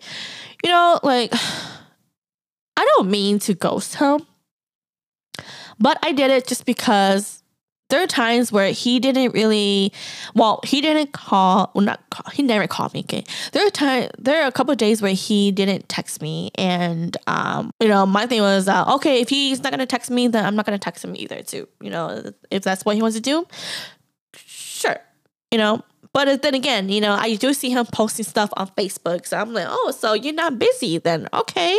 [0.62, 1.32] You know, like,
[2.76, 4.26] I don't mean to ghost him,
[5.78, 7.43] but I did it just because
[7.90, 9.92] there are times where he didn't really
[10.34, 14.08] well he didn't call well not call, he never called me okay there are time
[14.18, 18.26] there are a couple days where he didn't text me and um you know my
[18.26, 21.04] thing was uh, okay if he's not gonna text me then i'm not gonna text
[21.04, 23.46] him either too you know if that's what he wants to do
[24.84, 25.00] sure,
[25.50, 25.82] you know.
[26.14, 29.26] But then again, you know, I do see him posting stuff on Facebook.
[29.26, 31.28] So I'm like, oh, so you're not busy then.
[31.34, 31.78] Okay.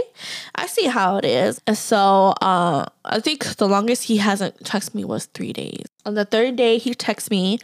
[0.55, 1.61] I see how it is.
[1.65, 5.85] And so uh, I think the longest he hasn't texted me was three days.
[6.05, 7.59] On the third day, he texted me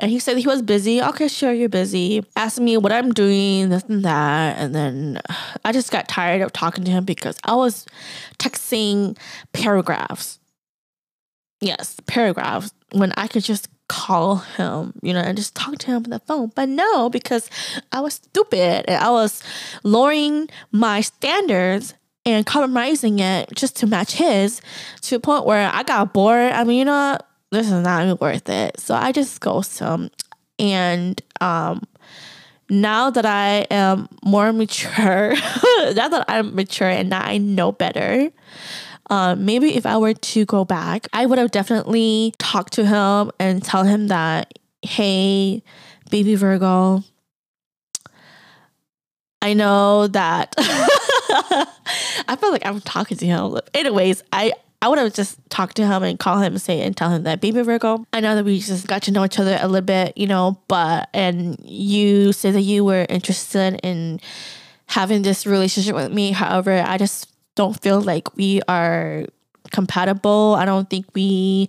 [0.00, 1.00] and he said he was busy.
[1.00, 2.24] Okay, sure, you're busy.
[2.34, 4.58] Asking me what I'm doing, this and that.
[4.58, 5.20] And then
[5.64, 7.86] I just got tired of talking to him because I was
[8.40, 9.16] texting
[9.52, 10.40] paragraphs.
[11.60, 16.04] Yes, paragraphs when I could just call him, you know, and just talk to him
[16.04, 16.52] on the phone.
[16.54, 17.50] But no, because
[17.90, 19.42] I was stupid and I was
[19.82, 21.94] lowering my standards
[22.24, 24.60] and compromising it just to match his
[25.02, 26.52] to a point where I got bored.
[26.52, 27.18] I mean, you know,
[27.50, 28.78] this is not even worth it.
[28.78, 30.10] So I just ghost him.
[30.58, 31.82] And um,
[32.68, 35.34] now that I am more mature,
[35.94, 38.30] now that I'm mature and now I know better,
[39.10, 43.30] um, maybe if I were to go back, I would have definitely talked to him
[43.38, 45.62] and tell him that, hey,
[46.10, 47.02] baby Virgo,
[49.40, 53.58] I know that I feel like I'm talking to him.
[53.72, 56.96] Anyways, I I would have just talked to him and call him and say and
[56.96, 58.04] tell him that baby Virgo.
[58.12, 60.60] I know that we just got to know each other a little bit, you know,
[60.68, 64.20] but and you said that you were interested in
[64.86, 66.32] having this relationship with me.
[66.32, 67.28] However, I just
[67.58, 69.24] don't feel like we are
[69.72, 70.54] compatible.
[70.56, 71.68] I don't think we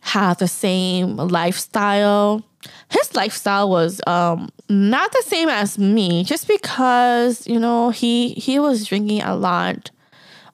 [0.00, 2.42] have the same lifestyle.
[2.88, 8.58] His lifestyle was um not the same as me just because, you know, he he
[8.58, 9.90] was drinking a lot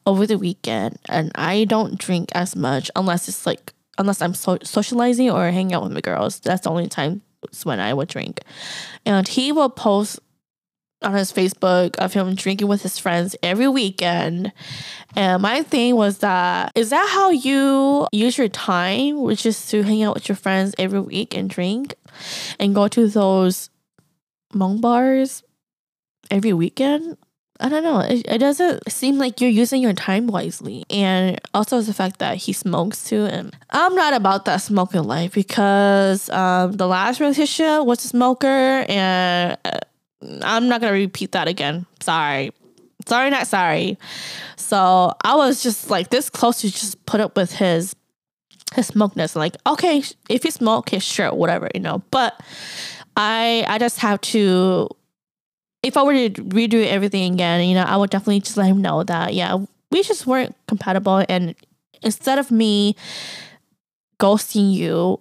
[0.05, 4.65] over the weekend and I don't drink as much unless it's like unless I'm so-
[4.65, 6.41] socializing or hanging out with my girls.
[6.41, 7.23] That's the only time
[7.63, 8.41] when I would drink.
[9.07, 10.19] And he will post
[11.03, 14.53] on his Facebook of him drinking with his friends every weekend.
[15.17, 19.83] And my thing was that is that how you use your time, which is to
[19.83, 21.95] hang out with your friends every week and drink
[22.59, 23.71] and go to those
[24.55, 25.43] Hmong bars
[26.31, 27.17] every weekend?
[27.63, 28.01] I don't know.
[28.01, 30.85] It, it doesn't seem like you're using your time wisely.
[30.89, 33.27] And also the fact that he smokes too.
[33.27, 38.47] And I'm not about that smoking life because um, the last relationship was a smoker
[38.89, 39.81] and uh,
[40.23, 41.87] I'm not to repeat that again.
[42.01, 42.53] Sorry.
[43.07, 43.99] Sorry, not sorry.
[44.57, 47.97] So I was just like this close to just put up with his
[48.75, 49.35] his smokeness.
[49.35, 52.03] Like, okay, if you smoke, okay, sure, whatever, you know.
[52.11, 52.41] But
[53.17, 54.89] I I just have to
[55.83, 58.83] if I were to redo everything again, you know, I would definitely just let him
[58.83, 61.25] know that, yeah, we just weren't compatible.
[61.29, 61.55] And
[62.03, 62.97] instead of me
[64.19, 65.21] ghosting you,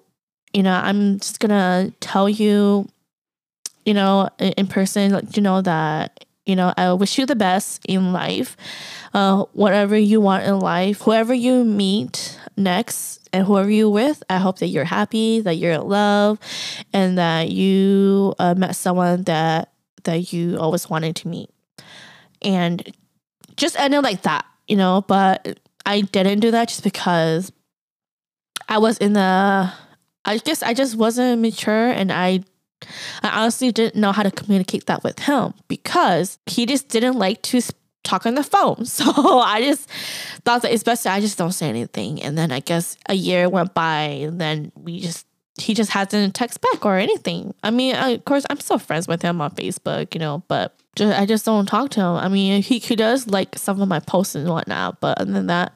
[0.53, 2.89] you know, I'm just gonna tell you,
[3.89, 7.83] you know, in person, let you know that, you know, I wish you the best
[7.87, 8.55] in life.
[9.15, 14.37] Uh, whatever you want in life, whoever you meet next and whoever you're with, I
[14.37, 16.37] hope that you're happy, that you're in love,
[16.93, 19.73] and that you uh, met someone that
[20.03, 21.49] that you always wanted to meet.
[22.43, 22.95] And
[23.57, 27.51] just ended like that, you know, but I didn't do that just because
[28.67, 29.73] I was in the
[30.25, 32.43] I guess I just wasn't mature and I
[33.23, 37.41] I honestly didn't know how to communicate that with him because he just didn't like
[37.43, 37.61] to
[38.03, 38.85] talk on the phone.
[38.85, 39.05] So
[39.39, 39.89] I just
[40.45, 42.21] thought that it's best that I just don't say anything.
[42.21, 45.25] And then I guess a year went by and then we just
[45.59, 47.53] he just hasn't text back or anything.
[47.63, 51.19] I mean, of course, I'm still friends with him on Facebook, you know, but just,
[51.19, 52.15] I just don't talk to him.
[52.15, 55.47] I mean, he, he does like some of my posts and whatnot, but other than
[55.47, 55.73] that,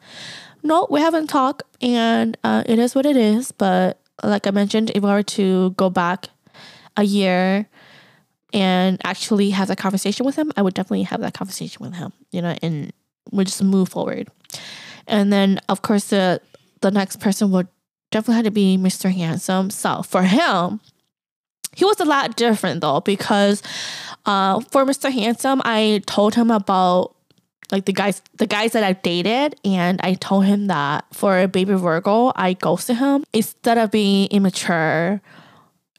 [0.64, 3.52] no, we haven't talked, and uh, it is what it is.
[3.52, 6.30] But like I mentioned, if I were to go back
[6.98, 7.68] a year
[8.54, 12.14] and actually have that conversation with him, I would definitely have that conversation with him,
[12.32, 12.94] you know, and
[13.32, 14.30] we'll just move forward.
[15.08, 16.42] And then, of course, the
[16.82, 17.68] the next person would
[18.12, 19.12] definitely had to be Mr.
[19.12, 19.70] Handsome.
[19.70, 20.82] So for him,
[21.76, 23.64] he was a lot different though because
[24.26, 25.12] uh, for Mr.
[25.12, 27.16] Handsome, I told him about
[27.72, 31.48] like the guys the guys that I dated and I told him that for a
[31.48, 35.22] baby Virgo, I ghosted him instead of being immature,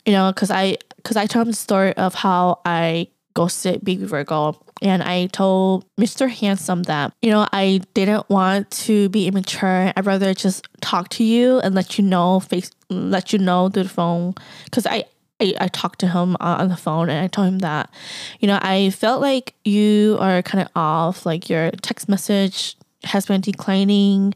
[0.06, 4.04] you know, because I because I told him the story of how I ghosted baby
[4.04, 6.30] Virgo and I told Mr.
[6.30, 9.92] Handsome that, you know, I didn't want to be immature.
[9.96, 13.84] I'd rather just talk to you and let you know face let you know through
[13.84, 14.34] the phone
[14.70, 15.04] cuz I
[15.40, 17.90] I, I talked to him on the phone and I told him that,
[18.38, 23.26] you know, I felt like you are kind of off, like your text message has
[23.26, 24.34] been declining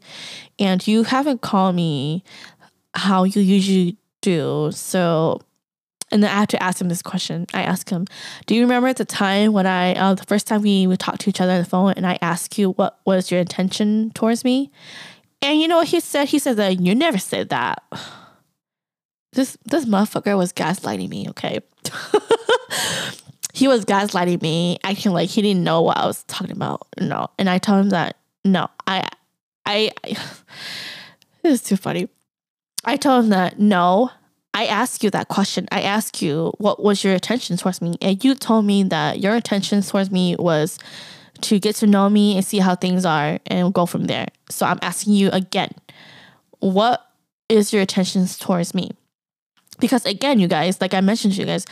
[0.59, 2.23] and you haven't called me
[2.93, 4.71] how you usually do.
[4.73, 5.39] So
[6.11, 7.45] and then I have to ask him this question.
[7.53, 8.05] I ask him,
[8.45, 11.29] "Do you remember the time when I, uh, the first time we would talk to
[11.29, 14.71] each other on the phone, and I asked you what was your intention towards me?"
[15.41, 16.29] And you know what he said?
[16.29, 17.83] He said that you never said that.
[19.33, 21.29] This this motherfucker was gaslighting me.
[21.29, 21.59] Okay,
[23.53, 26.87] he was gaslighting me, acting like he didn't know what I was talking about.
[26.99, 29.07] No, and I told him that no, I,
[29.65, 30.13] I, I
[31.43, 32.09] this is too funny.
[32.85, 34.11] I told him that no,
[34.53, 35.67] I asked you that question.
[35.71, 39.35] I asked you what was your intention towards me, and you told me that your
[39.35, 40.79] intention towards me was
[41.41, 44.27] to get to know me and see how things are and go from there.
[44.49, 45.71] So I'm asking you again,
[46.59, 47.05] what
[47.47, 48.91] is your intentions towards me?
[49.79, 51.65] Because again, you guys, like I mentioned to you guys,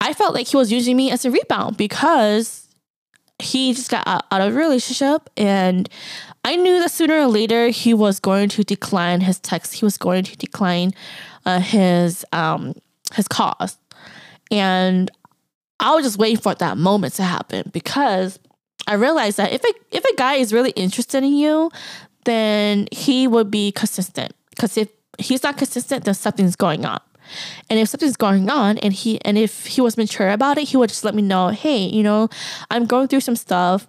[0.00, 2.67] I felt like he was using me as a rebound because
[3.38, 5.88] he just got out of a relationship and
[6.44, 9.74] I knew that sooner or later he was going to decline his text.
[9.74, 10.92] He was going to decline
[11.44, 12.74] uh, his um,
[13.14, 13.76] his cause.
[14.50, 15.10] And
[15.80, 18.38] I was just waiting for that moment to happen because
[18.86, 21.70] I realized that if a if a guy is really interested in you,
[22.24, 24.32] then he would be consistent.
[24.50, 27.00] Because if he's not consistent, then something's going on.
[27.70, 30.76] And if something's going on and he and if he was mature about it, he
[30.76, 32.28] would just let me know, hey, you know,
[32.70, 33.86] I'm going through some stuff.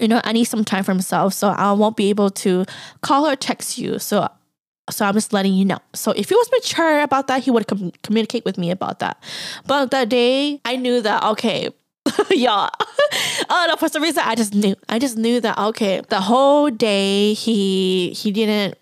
[0.00, 2.64] You know, I need some time for myself, so I won't be able to
[3.02, 3.98] call or text you.
[3.98, 4.28] So
[4.90, 5.78] so I'm just letting you know.
[5.94, 9.22] So if he was mature about that, he would com- communicate with me about that.
[9.66, 11.68] But that day, I knew that okay,
[12.30, 12.70] y'all.
[13.50, 14.74] oh no, for some reason I just knew.
[14.88, 18.76] I just knew that okay, the whole day he he didn't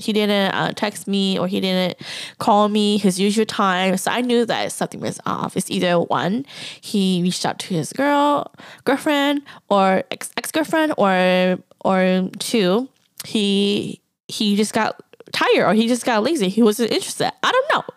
[0.00, 1.98] he didn't uh, text me or he didn't
[2.38, 3.96] call me his usual time.
[3.96, 5.56] So I knew that something was off.
[5.56, 6.46] It's either one,
[6.80, 8.52] he reached out to his girl,
[8.84, 12.88] girlfriend, or ex girlfriend, or or two,
[13.24, 15.00] he he just got
[15.32, 16.48] tired or he just got lazy.
[16.48, 17.32] He wasn't interested.
[17.42, 17.94] I don't know,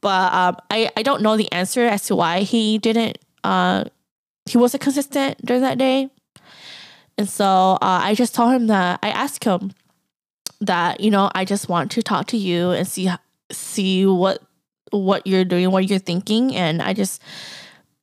[0.00, 3.18] but um, I I don't know the answer as to why he didn't.
[3.44, 3.84] Uh,
[4.46, 6.10] he wasn't consistent during that day.
[7.18, 9.72] And so uh, I just told him that I asked him,
[10.60, 13.10] that you know I just want to talk to you and see
[13.50, 14.42] see what
[14.90, 17.22] what you're doing, what you're thinking, and I just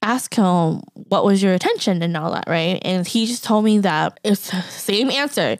[0.01, 2.79] ask him what was your attention and all that, right?
[2.83, 4.41] And he just told me that it's
[4.73, 5.57] same answer.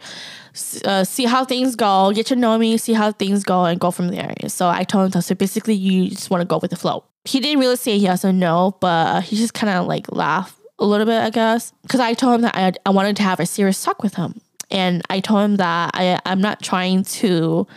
[0.85, 3.91] Uh, see how things go, get to know me, see how things go, and go
[3.91, 4.33] from there.
[4.47, 5.21] So I told him.
[5.21, 7.03] So basically, you just want to go with the flow.
[7.25, 10.85] He didn't really say yes or no, but he just kind of like laughed a
[10.85, 13.45] little bit, I guess, because I told him that I, I wanted to have a
[13.45, 14.39] serious talk with him.
[14.71, 17.67] And I told him that I, I'm not trying to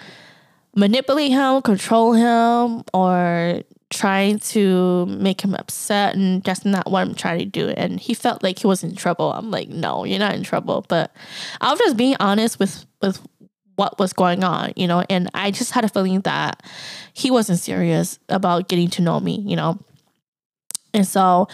[0.74, 7.14] manipulate him, control him, or trying to make him upset and that's not what I'm
[7.14, 7.70] trying to do.
[7.70, 9.32] And he felt like he was in trouble.
[9.32, 10.84] I'm like, no, you're not in trouble.
[10.88, 11.14] But
[11.60, 13.20] I was just being honest with with
[13.76, 16.62] what was going on, you know, and I just had a feeling that
[17.12, 19.78] he wasn't serious about getting to know me, you know.
[20.92, 21.46] And so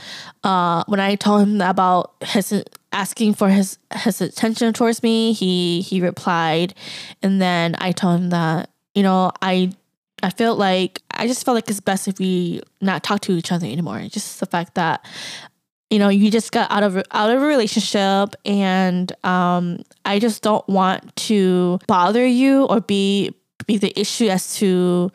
[0.43, 2.65] uh, when I told him about his
[2.95, 6.75] asking for his his attention towards me, he he replied,
[7.23, 9.73] and then I told him that you know I
[10.23, 13.53] I felt like I just felt like it's best if we not talk to each
[13.53, 14.01] other anymore.
[14.09, 15.05] Just the fact that
[15.91, 20.43] you know you just got out of out of a relationship, and um, I just
[20.43, 23.35] don't want to bother you or be
[23.67, 25.11] be the issue as to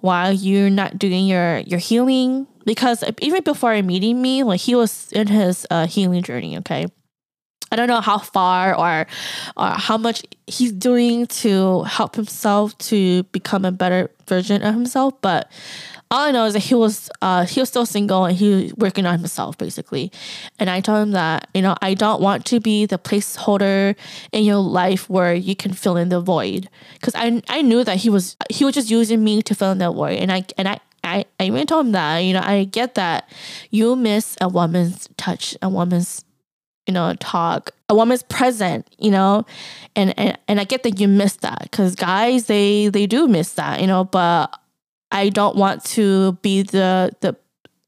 [0.00, 5.10] why you're not doing your your healing because even before meeting me, like he was
[5.12, 6.56] in his uh, healing journey.
[6.58, 6.86] Okay,
[7.74, 9.04] I don't know how far or
[9.56, 15.20] or how much he's doing to help himself to become a better version of himself,
[15.20, 15.50] but
[16.08, 18.74] all I know is that he was uh, he was still single and he was
[18.76, 20.12] working on himself basically.
[20.60, 23.96] And I told him that you know I don't want to be the placeholder
[24.30, 27.96] in your life where you can fill in the void because I I knew that
[27.96, 30.68] he was he was just using me to fill in the void and I and
[30.68, 33.28] I I, I even told him that, you know, I get that
[33.70, 36.24] you miss a woman's touch, a woman's,
[36.86, 39.46] you know, talk, a woman's present, you know,
[39.96, 43.54] and, and, and I get that you miss that because guys, they, they do miss
[43.54, 44.54] that, you know, but
[45.10, 47.36] I don't want to be the, the,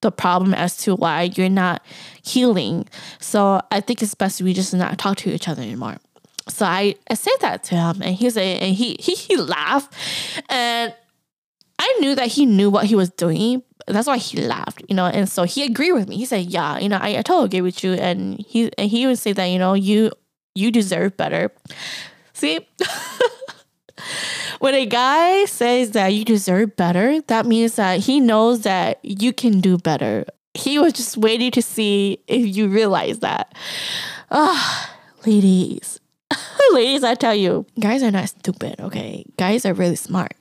[0.00, 1.82] the problem as to why you're not
[2.22, 2.88] healing.
[3.20, 5.96] So I think it's best we just not talk to each other anymore.
[6.48, 9.92] So I, I said that to him and he's a, and he, he, he laughed
[10.48, 10.94] and
[11.78, 13.62] I knew that he knew what he was doing.
[13.86, 15.06] That's why he laughed, you know.
[15.06, 16.16] And so he agreed with me.
[16.16, 19.06] He said, "Yeah, you know, I, I totally agree with you." And he and he
[19.06, 20.10] would say that, you know, you
[20.54, 21.52] you deserve better.
[22.32, 22.66] See,
[24.58, 29.32] when a guy says that you deserve better, that means that he knows that you
[29.32, 30.24] can do better.
[30.54, 33.54] He was just waiting to see if you realize that.
[34.30, 36.00] Ah, oh, ladies,
[36.72, 38.80] ladies, I tell you, guys are not stupid.
[38.80, 40.32] Okay, guys are really smart.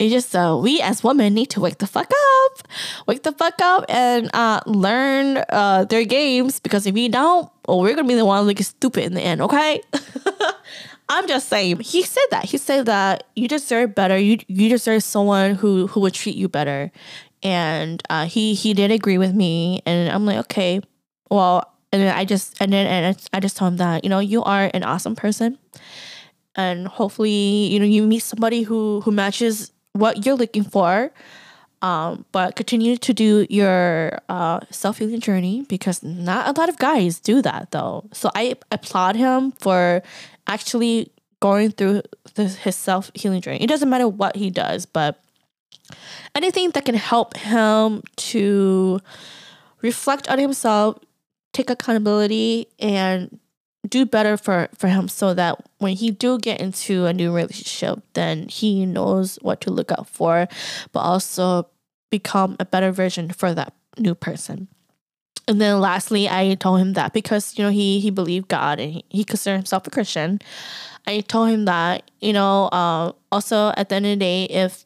[0.00, 2.66] It's just uh, we as women need to wake the fuck up,
[3.06, 6.58] wake the fuck up, and uh, learn uh, their games.
[6.58, 9.42] Because if we don't, well, we're gonna be the one looking stupid in the end.
[9.42, 9.82] Okay.
[11.10, 11.80] I'm just saying.
[11.80, 12.46] He said that.
[12.46, 14.16] He said that you deserve better.
[14.16, 16.90] You you deserve someone who who would treat you better.
[17.42, 20.80] And uh, he he did agree with me, and I'm like, okay,
[21.30, 24.20] well, and then I just and then and I just told him that you know
[24.20, 25.58] you are an awesome person,
[26.56, 31.10] and hopefully you know you meet somebody who who matches what you're looking for.
[31.82, 36.76] Um, but continue to do your uh, self healing journey because not a lot of
[36.78, 38.04] guys do that though.
[38.12, 40.02] So I applaud him for
[40.46, 41.10] actually
[41.40, 42.02] going through
[42.36, 43.62] his self healing journey.
[43.62, 45.22] It doesn't matter what he does, but
[46.34, 49.00] anything that can help him to
[49.80, 50.98] reflect on himself,
[51.52, 53.38] take accountability, and
[53.88, 57.98] do better for for him so that when he do get into a new relationship
[58.12, 60.46] then he knows what to look out for
[60.92, 61.66] but also
[62.10, 64.68] become a better version for that new person.
[65.48, 68.92] And then lastly, I told him that because you know he he believed God and
[68.92, 70.40] he, he considered himself a Christian.
[71.06, 74.84] I told him that you know uh, also at the end of the day, if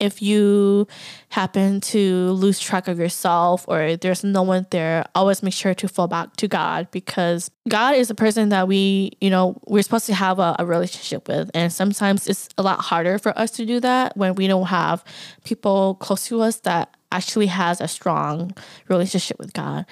[0.00, 0.86] if you
[1.28, 5.88] happen to lose track of yourself or there's no one there, always make sure to
[5.88, 10.06] fall back to God because God is a person that we, you know, we're supposed
[10.06, 11.50] to have a, a, relationship with.
[11.54, 15.04] And sometimes it's a lot harder for us to do that when we don't have
[15.44, 18.52] people close to us that actually has a strong
[18.88, 19.86] relationship with God.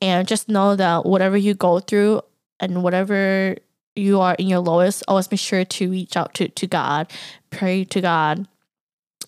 [0.00, 2.22] And just know that whatever you go through
[2.58, 3.56] and whatever
[3.94, 7.12] you are in your lowest, always make sure to reach out to, to God,
[7.50, 8.48] pray to God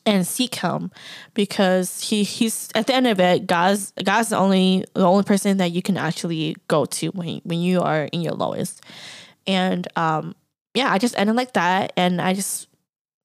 [0.07, 0.91] and seek him
[1.35, 5.59] because he he's at the end of it God's God's the only the only person
[5.59, 8.83] that you can actually go to when when you are in your lowest.
[9.47, 10.35] And um
[10.75, 12.69] yeah, I just ended like that and I just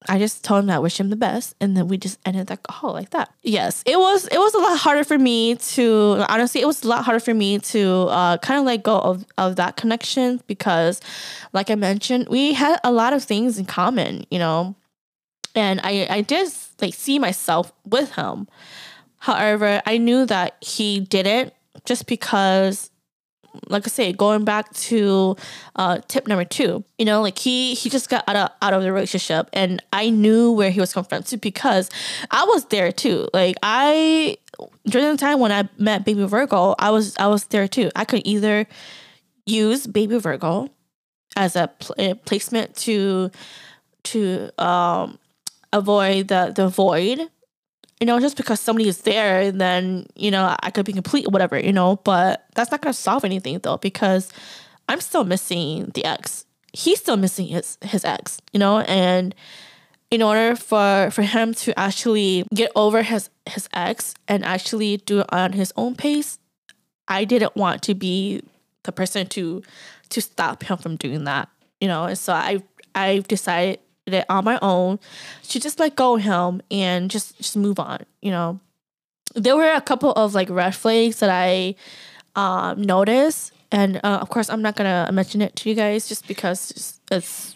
[0.09, 2.47] I just told him that I wish him the best, and then we just ended
[2.47, 3.31] that call like that.
[3.43, 6.87] Yes, it was it was a lot harder for me to honestly it was a
[6.87, 11.01] lot harder for me to uh, kind of let go of of that connection because,
[11.53, 14.75] like I mentioned, we had a lot of things in common, you know,
[15.55, 18.47] and I I did like see myself with him.
[19.17, 21.53] However, I knew that he didn't
[21.85, 22.89] just because
[23.67, 25.35] like I say, going back to
[25.75, 28.83] uh, tip number two, you know, like he he just got out of out of
[28.83, 31.89] the relationship, and I knew where he was confronted because
[32.29, 33.27] I was there too.
[33.33, 34.37] Like I
[34.85, 37.91] during the time when I met Baby Virgo, I was I was there too.
[37.95, 38.67] I could either
[39.45, 40.69] use Baby Virgo
[41.35, 43.31] as a, pl- a placement to
[44.03, 45.17] to um,
[45.73, 47.29] avoid the the void
[48.01, 51.57] you know, just because somebody is there, then you know I could be complete, whatever,
[51.59, 51.97] you know.
[51.97, 54.29] But that's not gonna solve anything though, because
[54.89, 56.45] I'm still missing the ex.
[56.73, 59.35] He's still missing his his ex, you know, and
[60.09, 65.19] in order for for him to actually get over his his ex and actually do
[65.19, 66.39] it on his own pace,
[67.07, 68.41] I didn't want to be
[68.81, 69.61] the person to
[70.09, 71.49] to stop him from doing that,
[71.79, 72.05] you know.
[72.05, 72.63] And so I
[72.95, 73.79] I've decided
[74.13, 74.99] it on my own
[75.49, 78.05] to just let go him and just just move on.
[78.21, 78.59] You know,
[79.35, 81.75] there were a couple of like red flags that I
[82.35, 86.27] um, noticed, and uh, of course, I'm not gonna mention it to you guys just
[86.27, 87.55] because it's,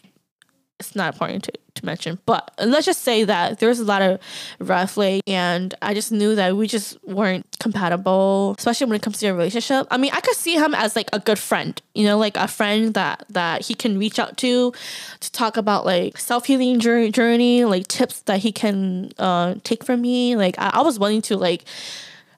[0.79, 2.19] it's not important to, to mention.
[2.25, 6.35] But let's just say that there was a lot of flag, and I just knew
[6.35, 9.87] that we just weren't compatible, especially when it comes to a relationship.
[9.89, 12.47] I mean, I could see him as like a good friend, you know, like a
[12.47, 14.73] friend that that he can reach out to
[15.21, 20.01] to talk about like self healing journey, like tips that he can uh, take from
[20.01, 20.35] me.
[20.35, 21.63] Like I, I was willing to like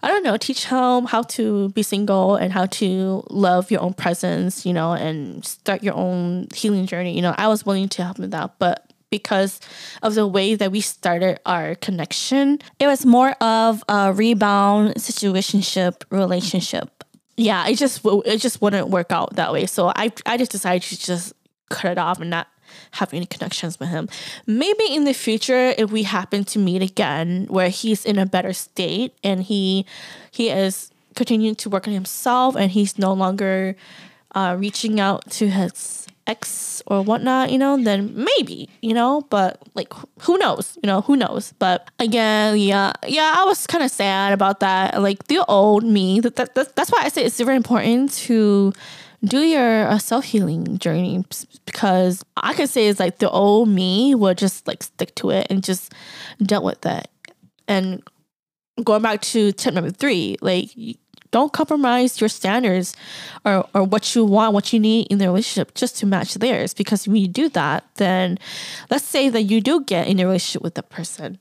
[0.03, 3.93] I don't know, teach him how to be single and how to love your own
[3.93, 7.15] presence, you know, and start your own healing journey.
[7.15, 9.59] You know, I was willing to help him that, but because
[10.03, 16.03] of the way that we started our connection, it was more of a rebound situationship
[16.11, 17.03] relationship.
[17.37, 19.65] Yeah, it just it just wouldn't work out that way.
[19.65, 21.33] So I I just decided to just
[21.69, 22.47] cut it off and not
[22.91, 24.09] have any connections with him.
[24.45, 28.53] Maybe in the future, if we happen to meet again, where he's in a better
[28.53, 29.85] state and he
[30.31, 33.75] he is continuing to work on himself and he's no longer
[34.35, 39.61] uh, reaching out to his ex or whatnot, you know, then maybe, you know, but
[39.73, 41.53] like who knows, you know, who knows.
[41.57, 45.01] But again, yeah, yeah, I was kind of sad about that.
[45.01, 48.73] Like the old me, that, that, that's why I say it's very important to
[49.23, 51.23] do your uh, self healing journey
[51.65, 55.47] because I could say it's like the old me would just like stick to it
[55.49, 55.93] and just
[56.41, 57.09] dealt with that.
[57.67, 58.03] And
[58.83, 60.69] going back to tip number three, like
[61.31, 62.95] don't compromise your standards
[63.43, 66.73] or, or what you want, what you need in the relationship just to match theirs.
[66.73, 68.37] Because when you do that, then
[68.89, 71.39] let's say that you do get in a relationship with the person,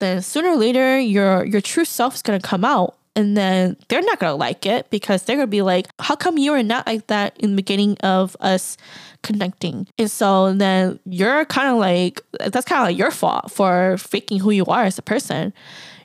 [0.00, 4.02] then sooner or later your your true self is gonna come out and then they're
[4.02, 7.06] not gonna like it because they're gonna be like, "How come you are not like
[7.08, 8.76] that in the beginning of us
[9.22, 13.96] connecting?" And so then you're kind of like, that's kind of like your fault for
[13.98, 15.52] faking who you are as a person.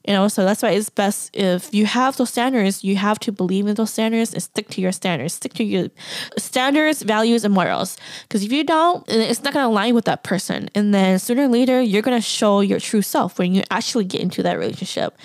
[0.07, 3.33] You know, so that's why it's best if you have those standards, you have to
[3.33, 5.89] believe in those standards and stick to your standards, stick to your
[6.37, 7.97] standards, values, and morals.
[8.23, 10.69] Because if you don't, it's not going to align with that person.
[10.73, 14.05] And then sooner or later, you're going to show your true self when you actually
[14.05, 15.17] get into that relationship.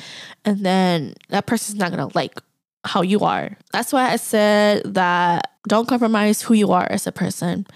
[0.44, 2.40] And then that person's not going to like
[2.84, 3.56] how you are.
[3.72, 7.68] That's why I said that don't compromise who you are as a person.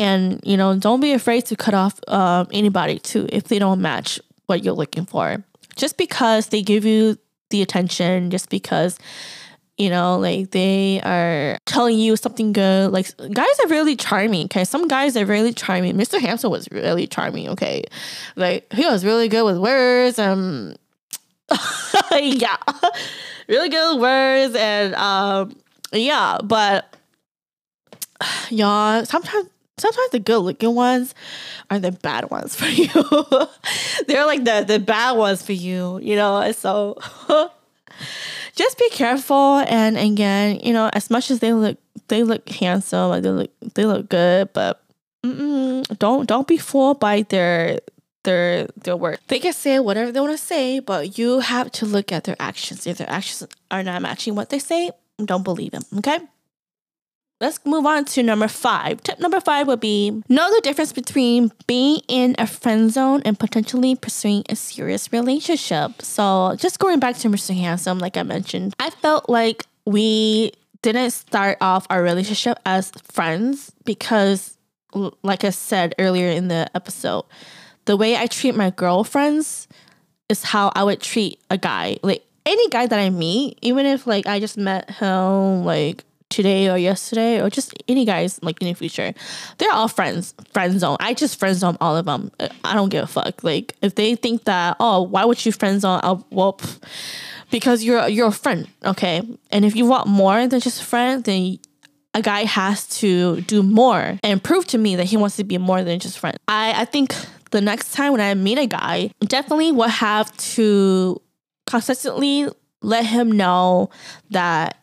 [0.00, 3.80] And, you know, don't be afraid to cut off um, anybody too if they don't
[3.80, 5.44] match what you're looking for
[5.78, 7.16] just because they give you
[7.50, 8.98] the attention, just because
[9.78, 12.90] you know, like they are telling you something good.
[12.90, 14.46] Like guys are really charming.
[14.46, 15.96] Okay, some guys are really charming.
[15.96, 16.20] Mr.
[16.20, 17.48] Handsome was really charming.
[17.50, 17.84] Okay,
[18.34, 20.18] like he was really good with words.
[20.18, 20.74] Um,
[22.12, 22.56] yeah,
[23.48, 25.56] really good with words and um,
[25.92, 26.96] yeah, but
[28.50, 29.48] y'all sometimes
[29.78, 31.14] sometimes the good looking ones
[31.70, 32.88] are the bad ones for you.
[34.06, 36.50] They're like the the bad ones for you, you know.
[36.52, 36.98] So
[38.54, 43.10] just be careful and again, you know, as much as they look they look handsome,
[43.10, 44.82] like they look they look good, but
[45.22, 47.80] don't don't be fooled by their
[48.24, 49.20] their their work.
[49.28, 52.36] They can say whatever they want to say, but you have to look at their
[52.38, 52.86] actions.
[52.86, 54.90] If their actions are not matching what they say,
[55.24, 55.82] don't believe them.
[55.98, 56.18] Okay.
[57.40, 59.00] Let's move on to number five.
[59.04, 63.38] Tip number five would be know the difference between being in a friend zone and
[63.38, 66.02] potentially pursuing a serious relationship.
[66.02, 67.56] So, just going back to Mr.
[67.56, 70.50] Handsome, like I mentioned, I felt like we
[70.82, 74.58] didn't start off our relationship as friends because,
[75.22, 77.24] like I said earlier in the episode,
[77.84, 79.68] the way I treat my girlfriends
[80.28, 81.98] is how I would treat a guy.
[82.02, 86.68] Like any guy that I meet, even if like I just met him like today
[86.68, 89.14] or yesterday or just any guys like in the future.
[89.58, 90.96] They're all friends friend zone.
[91.00, 93.42] I just friend zone all of them uh, i don't give a fuck.
[93.42, 96.00] Like if they think that oh why would you friend zone?
[96.02, 96.60] I'll well
[97.50, 99.22] because you're you're a friend okay?
[99.50, 101.58] And if you want more than just a friend then
[102.14, 105.58] a guy has to do more and prove to me that he wants to be
[105.58, 106.36] more than just friend.
[106.48, 107.14] I i think
[107.50, 111.20] the next time when i meet a guy definitely will have to
[111.66, 112.46] consistently
[112.82, 113.90] let him know
[114.30, 114.78] that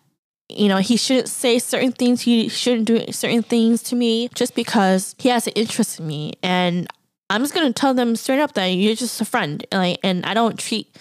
[0.49, 4.55] you know, he shouldn't say certain things, he shouldn't do certain things to me just
[4.55, 6.33] because he has an interest in me.
[6.43, 6.87] And
[7.29, 9.65] I'm just gonna tell them straight up that you're just a friend.
[9.71, 10.95] Like and I don't treat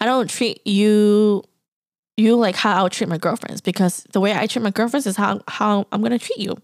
[0.00, 1.44] I don't treat you
[2.16, 5.06] you like how I would treat my girlfriends because the way I treat my girlfriends
[5.06, 6.56] is how how I'm gonna treat you.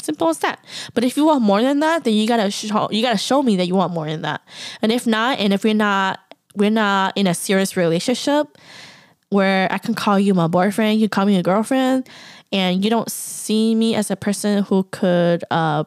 [0.00, 0.64] Simple as that.
[0.92, 3.56] But if you want more than that, then you gotta show you gotta show me
[3.56, 4.40] that you want more than that.
[4.80, 6.20] And if not, and if we're not
[6.56, 8.56] we're not in a serious relationship,
[9.34, 12.08] where I can call you my boyfriend, you call me a girlfriend,
[12.52, 15.82] and you don't see me as a person who could uh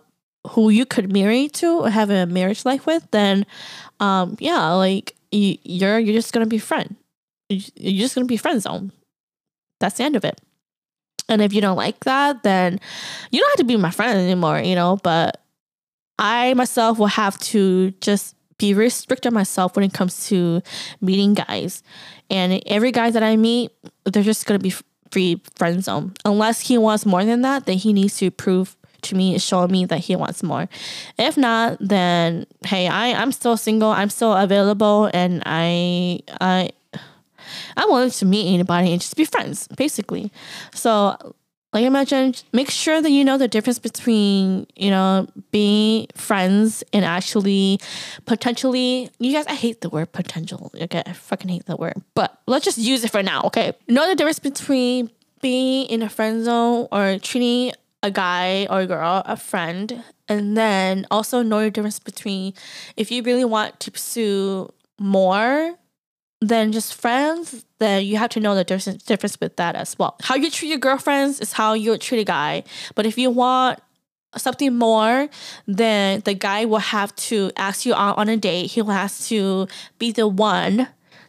[0.49, 3.45] who you could marry to or have a marriage life with, then
[4.01, 6.97] um yeah, like you, you're you're just gonna be friend.
[7.49, 8.91] You're just gonna be friend zone.
[9.79, 10.41] That's the end of it.
[11.29, 12.79] And if you don't like that, then
[13.31, 14.97] you don't have to be my friend anymore, you know.
[15.03, 15.41] But
[16.19, 20.61] I myself will have to just be very strict on myself when it comes to
[21.01, 21.83] meeting guys.
[22.29, 23.71] And every guy that I meet,
[24.05, 24.73] they're just gonna be
[25.11, 26.13] free friend zone.
[26.25, 29.85] Unless he wants more than that, then he needs to prove to me, show me
[29.85, 30.67] that he wants more.
[31.17, 33.89] If not, then hey, I I'm still single.
[33.89, 36.69] I'm still available, and I I
[37.75, 40.31] I'm willing to meet anybody and just be friends, basically.
[40.73, 41.15] So
[41.77, 46.83] like I mentioned, make sure that you know the difference between, you know, being friends
[46.91, 47.79] and actually
[48.25, 50.71] potentially, you guys, I hate the word potential.
[50.73, 53.73] Okay, I fucking hate the word, but let's just use it for now, okay?
[53.87, 55.11] Know the difference between
[55.41, 60.57] being in a friend zone or treating a guy or a girl a friend, and
[60.57, 62.55] then also know the difference between
[62.95, 64.67] if you really want to pursue
[64.97, 65.77] more
[66.41, 70.15] than just friends, then you have to know the difference with that as well.
[70.21, 72.63] How you treat your girlfriends is how you treat a guy.
[72.95, 73.79] But if you want
[74.35, 75.29] something more,
[75.65, 78.71] then the guy will have to ask you out on a date.
[78.71, 79.67] He will have to
[79.97, 80.87] be the one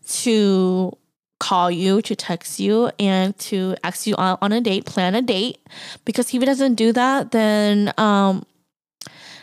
[0.09, 0.97] to
[1.41, 5.23] call you, to text you, and to ask you out on a date, plan a
[5.23, 5.59] date.
[6.05, 8.45] Because if he doesn't do that, then um,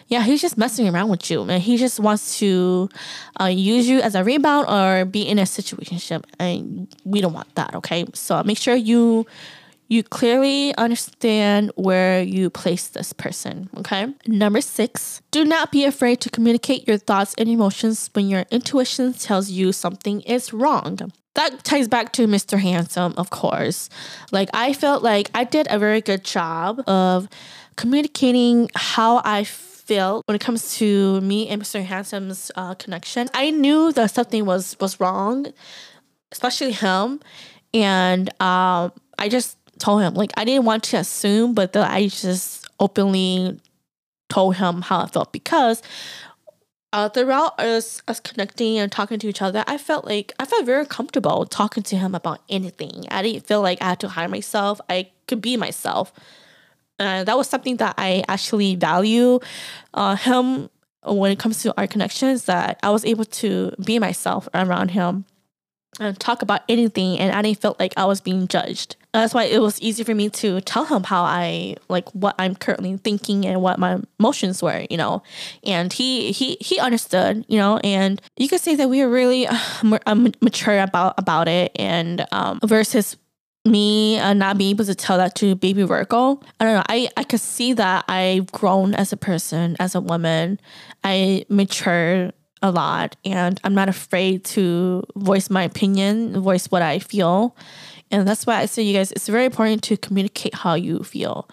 [0.07, 2.89] yeah, he's just messing around with you, and he just wants to
[3.39, 7.53] uh, use you as a rebound or be in a situationship, and we don't want
[7.55, 7.73] that.
[7.75, 9.25] Okay, so make sure you
[9.87, 13.69] you clearly understand where you place this person.
[13.77, 14.07] Okay.
[14.25, 19.13] Number six, do not be afraid to communicate your thoughts and emotions when your intuition
[19.13, 21.11] tells you something is wrong.
[21.35, 22.57] That ties back to Mr.
[22.57, 23.89] Handsome, of course.
[24.31, 27.27] Like, I felt like I did a very good job of
[27.75, 29.43] communicating how I
[29.85, 31.83] feel when it comes to me and Mr.
[31.83, 33.29] Handsome's uh, connection.
[33.33, 35.47] I knew that something was was wrong,
[36.31, 37.21] especially him,
[37.73, 42.07] and um, I just told him like I didn't want to assume, but that I
[42.07, 43.59] just openly
[44.29, 45.81] told him how I felt because
[46.93, 50.65] uh, throughout us us connecting and talking to each other, I felt like I felt
[50.65, 53.05] very comfortable talking to him about anything.
[53.11, 54.79] I didn't feel like I had to hide myself.
[54.89, 56.13] I could be myself.
[56.99, 59.39] And uh, that was something that I actually value
[59.93, 60.69] uh, him
[61.03, 65.25] when it comes to our connections, that I was able to be myself around him.
[65.99, 68.97] and talk about anything and I didn't feel like I was being judged.
[69.13, 72.53] That's why it was easy for me to tell him how I like what I'm
[72.53, 75.23] currently thinking and what my emotions were, you know.
[75.63, 79.47] And he he he understood, you know, and you could say that we were really
[79.47, 83.15] uh, mature about about it and um versus
[83.65, 86.39] me uh, not being able to tell that to baby Virgo.
[86.59, 86.83] I don't know.
[86.87, 90.59] I, I could see that I've grown as a person, as a woman.
[91.03, 96.99] I matured a lot and I'm not afraid to voice my opinion, voice what I
[96.99, 97.55] feel.
[98.11, 101.49] And that's why I say, you guys, it's very important to communicate how you feel.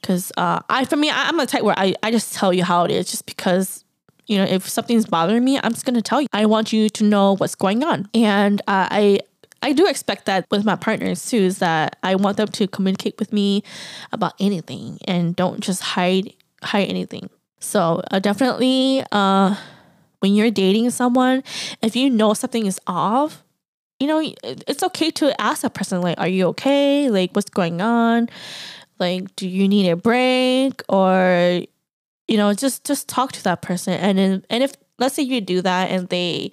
[0.00, 2.62] Because uh, I, for me, I, I'm a type where I, I just tell you
[2.62, 3.84] how it is just because
[4.26, 6.28] you know, if something's bothering me, I'm just gonna tell you.
[6.32, 9.20] I want you to know what's going on, and uh, I
[9.64, 13.18] I do expect that with my partners too, is that I want them to communicate
[13.18, 13.64] with me
[14.12, 17.30] about anything and don't just hide hide anything.
[17.60, 19.56] So uh, definitely, uh,
[20.20, 21.42] when you're dating someone,
[21.80, 23.42] if you know something is off,
[23.98, 27.08] you know it's okay to ask that person like, "Are you okay?
[27.08, 28.28] Like, what's going on?
[28.98, 31.62] Like, do you need a break?" Or
[32.28, 35.40] you know, just just talk to that person, and then, and if let's say you
[35.40, 36.52] do that and they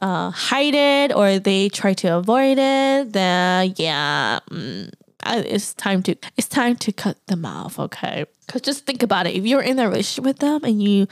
[0.00, 4.90] uh, hide it or they try to avoid it, then yeah, mm,
[5.26, 7.78] it's time to it's time to cut them off.
[7.78, 9.34] Okay, because just think about it.
[9.34, 11.06] If you're in a relationship with them and you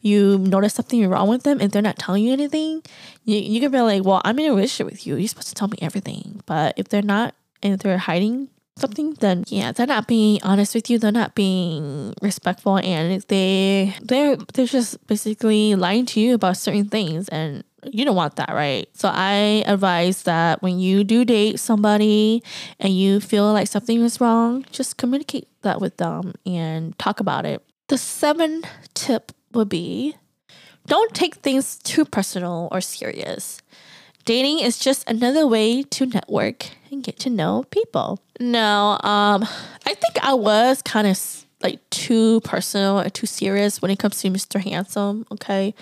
[0.00, 2.82] you notice something wrong with them and they're not telling you anything,
[3.24, 5.16] you you can be like, well, I'm in a relationship with you.
[5.16, 6.42] You're supposed to tell me everything.
[6.46, 10.90] But if they're not and they're hiding something, then yeah, they're not being honest with
[10.90, 10.98] you.
[10.98, 16.88] They're not being respectful, and they they're they're just basically lying to you about certain
[16.88, 18.88] things and you don't want that, right?
[18.94, 22.42] So I advise that when you do date somebody
[22.78, 27.44] and you feel like something is wrong, just communicate that with them and talk about
[27.44, 27.64] it.
[27.88, 28.62] The seven
[28.94, 30.16] tip would be
[30.86, 33.60] don't take things too personal or serious.
[34.24, 38.20] Dating is just another way to network and get to know people.
[38.38, 39.44] No, um,
[39.86, 44.20] I think I was kind of like too personal or too serious when it comes
[44.20, 44.62] to Mr.
[44.62, 45.26] Handsome.
[45.30, 45.74] Okay,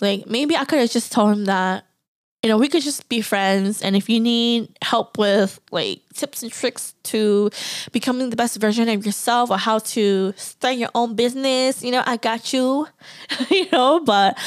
[0.00, 1.84] like maybe I could have just told him that,
[2.42, 3.82] you know, we could just be friends.
[3.82, 7.50] And if you need help with like tips and tricks to
[7.92, 12.02] becoming the best version of yourself or how to start your own business, you know,
[12.06, 12.86] I got you,
[13.50, 14.38] you know, but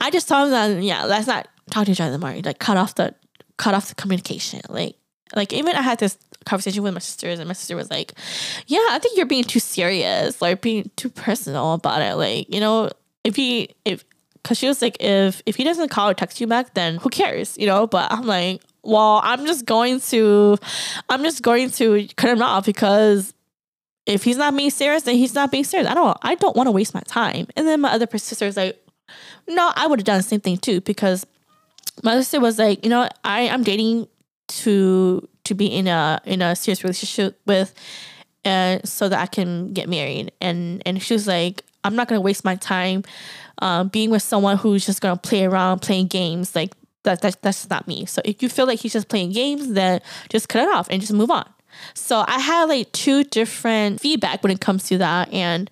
[0.00, 2.34] I just told him that, yeah, let's not talk to each other more.
[2.42, 3.14] Like cut off the,
[3.56, 4.62] cut off the communication.
[4.68, 4.96] Like,
[5.34, 8.12] like even I had this conversation with my sisters and my sister was like,
[8.66, 12.14] yeah, I think you're being too serious, like being too personal about it.
[12.16, 12.90] Like, you know,
[13.24, 14.04] if he, if,
[14.34, 17.08] because she was like, if if he doesn't call or text you back, then who
[17.08, 17.86] cares, you know?
[17.86, 20.58] But I'm like, well, I'm just going to,
[21.08, 23.32] I'm just going to cut him off because
[24.04, 25.88] if he's not being serious, then he's not being serious.
[25.88, 27.46] I don't, I don't want to waste my time.
[27.56, 28.78] And then my other sister was like,
[29.48, 31.26] no, I would have done the same thing too because
[32.02, 34.08] my sister was like, you know, I I'm dating
[34.48, 37.74] to to be in a in a serious relationship with,
[38.44, 40.32] and so that I can get married.
[40.40, 43.04] And and she was like, I'm not gonna waste my time
[43.58, 46.54] um, being with someone who's just gonna play around playing games.
[46.54, 46.72] Like
[47.04, 48.06] that, that that's not me.
[48.06, 51.00] So if you feel like he's just playing games then just cut it off and
[51.00, 51.48] just move on.
[51.94, 55.32] So i had like two different feedback when it comes to that.
[55.32, 55.70] And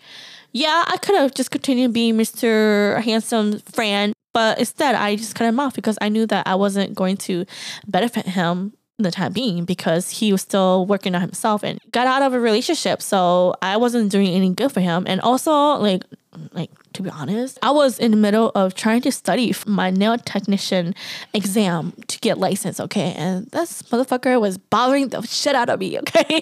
[0.52, 5.46] yeah i could have just continued being mr handsome friend but instead i just cut
[5.46, 7.44] him off because i knew that i wasn't going to
[7.86, 12.22] benefit him the time being because he was still working on himself and got out
[12.22, 16.04] of a relationship so i wasn't doing any good for him and also like
[16.52, 17.58] like to be honest.
[17.62, 20.94] I was in the middle of trying to study my nail technician
[21.34, 23.12] exam to get licensed, okay?
[23.16, 26.40] And this motherfucker was bothering the shit out of me, okay?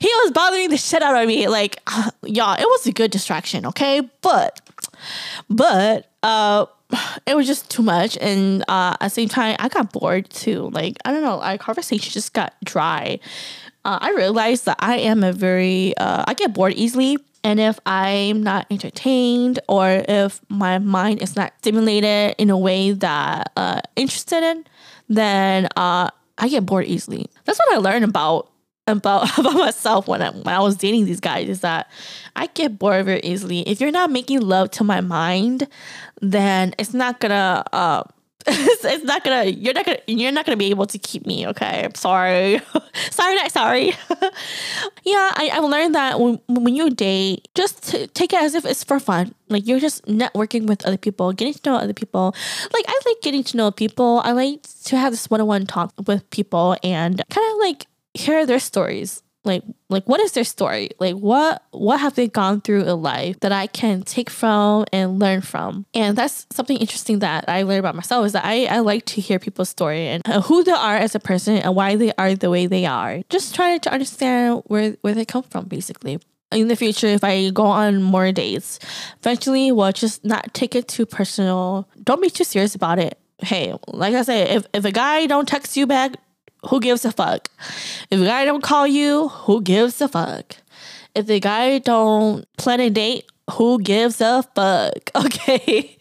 [0.00, 1.48] he was bothering the shit out of me.
[1.48, 4.02] Like, uh, y'all, it was a good distraction, okay?
[4.22, 4.60] But,
[5.48, 6.66] but, uh,
[7.26, 8.16] it was just too much.
[8.20, 10.70] And uh, at the same time i got bored too.
[10.70, 13.20] Like i don't know our conversation just got dry.
[13.84, 17.18] Uh, i realized that i am a very uh, i get bored easily.
[17.44, 22.92] And if I'm not entertained or if my mind is not stimulated in a way
[22.92, 24.64] that uh interested in,
[25.08, 26.10] then uh
[26.40, 27.26] I get bored easily.
[27.44, 28.50] That's what I learned about
[28.88, 31.90] about about myself when I when I was dating these guys is that
[32.36, 33.60] I get bored very easily.
[33.60, 35.68] If you're not making love to my mind,
[36.20, 38.02] then it's not gonna uh
[38.50, 41.82] it's, not gonna you're not gonna you're not gonna be able to keep me okay?
[41.84, 42.60] I'm sorry.
[43.10, 43.92] Sorry not sorry.
[45.04, 48.84] Yeah I, i've learned that when, when you date just take it as if it's
[48.84, 49.34] for fun.
[49.48, 52.34] Like you're just networking with other people getting to know other people.
[52.72, 54.22] Like i like getting to know people.
[54.24, 58.58] I like to have this one-on-one talk with people and kind of like hear their
[58.58, 59.22] stories.
[59.44, 60.90] Like like what is their story?
[60.98, 65.18] Like what what have they gone through in life that i can take from and
[65.18, 65.86] learn from?
[65.94, 69.20] And that's something interesting that i learned about myself is that i, I like to
[69.20, 72.34] hear people's story and uh, who they are as a person and why they are
[72.34, 73.22] the way they are.
[73.30, 76.18] Just trying to understand where where they come from basically.
[76.50, 78.78] In the future if i go on more dates
[79.20, 81.88] eventually we'll just not take it too personal.
[82.02, 83.16] Don't be too serious about it.
[83.38, 86.16] Hey like i said if, if a guy don't text you back
[86.66, 87.48] who gives a fuck?
[88.10, 90.56] If a guy don't call you, who gives a fuck?
[91.14, 95.10] If the guy don't plan a date, who gives a fuck?
[95.16, 95.96] Okay.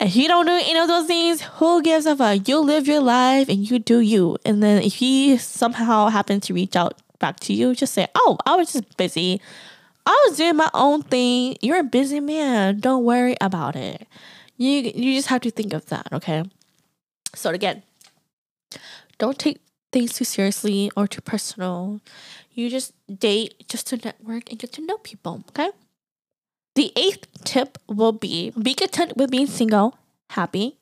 [0.00, 2.48] If you don't do any of those things, who gives a fuck?
[2.48, 4.38] You live your life and you do you.
[4.46, 8.38] And then if he somehow happens to reach out back to you, just say, Oh,
[8.46, 9.42] I was just busy.
[10.06, 11.58] I was doing my own thing.
[11.60, 12.80] You're a busy man.
[12.80, 14.06] Don't worry about it.
[14.56, 16.44] You you just have to think of that, okay?
[17.34, 17.82] So again,
[19.18, 19.60] don't take
[19.92, 22.00] things too seriously or too personal.
[22.52, 25.70] You just date just to network and get to know people, okay?
[26.74, 29.98] The eighth tip will be be content with being single,
[30.30, 30.78] happy,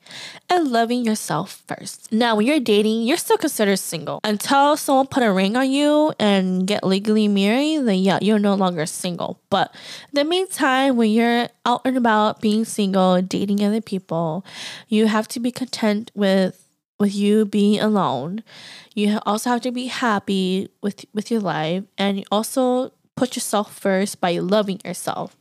[0.49, 2.11] and loving yourself first.
[2.11, 4.19] Now, when you're dating, you're still considered single.
[4.23, 8.53] Until someone put a ring on you and get legally married, then yeah, you're no
[8.53, 9.41] longer single.
[9.49, 9.73] But
[10.13, 14.45] in the meantime, when you're out and about being single, dating other people,
[14.87, 16.68] you have to be content with
[16.99, 18.43] with you being alone.
[18.93, 23.73] You also have to be happy with with your life and you also put yourself
[23.73, 25.35] first by loving yourself.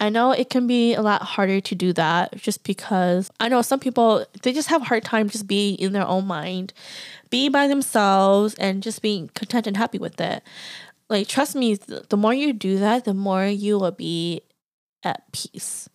[0.00, 3.62] I know it can be a lot harder to do that just because I know
[3.62, 6.72] some people they just have a hard time just being in their own mind,
[7.30, 10.42] being by themselves and just being content and happy with it.
[11.08, 14.42] Like trust me, the more you do that, the more you will be
[15.04, 15.88] at peace.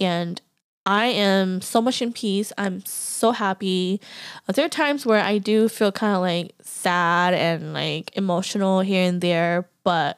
[0.00, 0.40] And
[0.88, 2.50] I am so much in peace.
[2.56, 4.00] I'm so happy.
[4.48, 8.80] Uh, there are times where I do feel kind of like sad and like emotional
[8.80, 10.16] here and there, but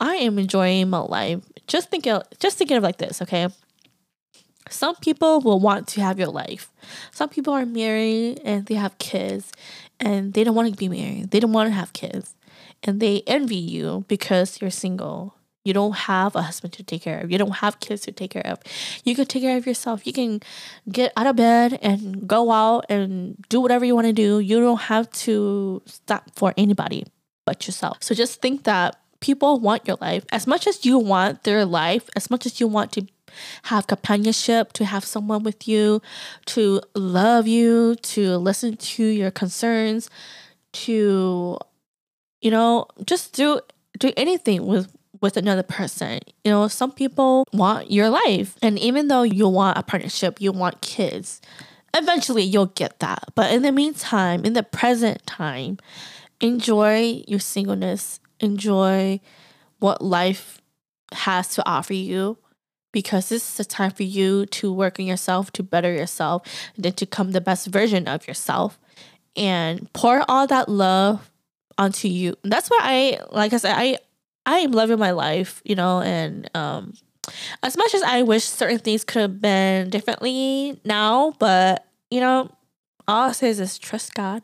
[0.00, 1.40] I am enjoying my life.
[1.66, 2.08] Just think
[2.40, 3.48] just thinking of like this, okay?
[4.70, 6.72] Some people will want to have your life.
[7.12, 9.52] Some people are married and they have kids
[10.00, 11.32] and they don't want to be married.
[11.32, 12.34] They don't want to have kids.
[12.82, 15.34] And they envy you because you're single
[15.64, 17.30] you don't have a husband to take care of.
[17.30, 18.58] You don't have kids to take care of.
[19.04, 20.06] You can take care of yourself.
[20.06, 20.40] You can
[20.90, 24.40] get out of bed and go out and do whatever you want to do.
[24.40, 27.06] You don't have to stop for anybody
[27.44, 27.98] but yourself.
[28.00, 32.08] So just think that people want your life as much as you want their life,
[32.16, 33.06] as much as you want to
[33.64, 36.00] have companionship, to have someone with you,
[36.46, 40.08] to love you, to listen to your concerns,
[40.72, 41.58] to
[42.40, 43.60] you know, just do
[43.98, 46.20] do anything with with another person.
[46.44, 48.56] You know, some people want your life.
[48.62, 51.40] And even though you want a partnership, you want kids,
[51.94, 53.24] eventually you'll get that.
[53.34, 55.78] But in the meantime, in the present time,
[56.40, 59.20] enjoy your singleness, enjoy
[59.78, 60.60] what life
[61.12, 62.38] has to offer you
[62.92, 66.42] because this is a time for you to work on yourself, to better yourself,
[66.74, 68.78] and then to become the best version of yourself
[69.36, 71.30] and pour all that love
[71.78, 72.34] onto you.
[72.42, 73.98] That's why I, like I said, I
[74.48, 76.94] I am loving my life, you know, and um,
[77.62, 82.50] as much as I wish certain things could have been differently now, but you know,
[83.06, 84.42] all it says is trust God,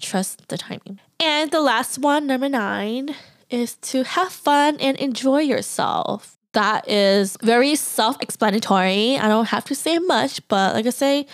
[0.00, 1.00] trust the timing.
[1.20, 3.14] And the last one, number nine,
[3.50, 6.38] is to have fun and enjoy yourself.
[6.52, 9.18] That is very self explanatory.
[9.18, 11.26] I don't have to say much, but like I say,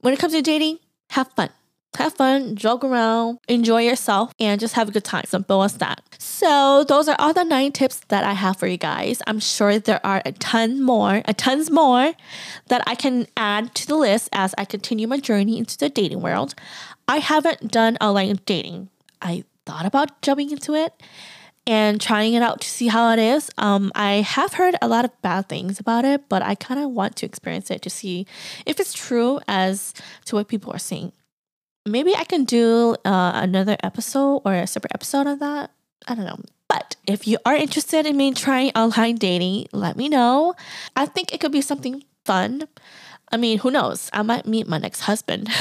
[0.00, 0.78] when it comes to dating,
[1.10, 1.50] have fun
[1.96, 5.24] have fun, joke around, enjoy yourself, and just have a good time.
[5.26, 6.00] Simple as that.
[6.18, 9.22] So those are all the nine tips that I have for you guys.
[9.26, 12.14] I'm sure there are a ton more, a tons more
[12.68, 16.22] that I can add to the list as I continue my journey into the dating
[16.22, 16.54] world.
[17.06, 18.88] I haven't done online dating.
[19.20, 20.94] I thought about jumping into it
[21.66, 23.50] and trying it out to see how it is.
[23.58, 26.90] Um, I have heard a lot of bad things about it, but I kind of
[26.90, 28.26] want to experience it to see
[28.66, 31.12] if it's true as to what people are saying
[31.86, 35.70] maybe I can do uh, another episode or a separate episode of that.
[36.06, 36.40] I don't know.
[36.68, 40.54] But if you are interested in me trying online dating, let me know.
[40.96, 42.62] I think it could be something fun.
[43.30, 44.10] I mean, who knows?
[44.12, 45.48] I might meet my next husband.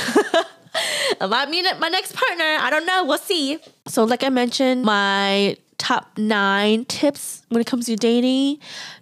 [1.21, 2.57] I might meet my next partner.
[2.59, 3.05] I don't know.
[3.05, 3.59] We'll see.
[3.87, 8.59] So, like I mentioned, my top nine tips when it comes to dating.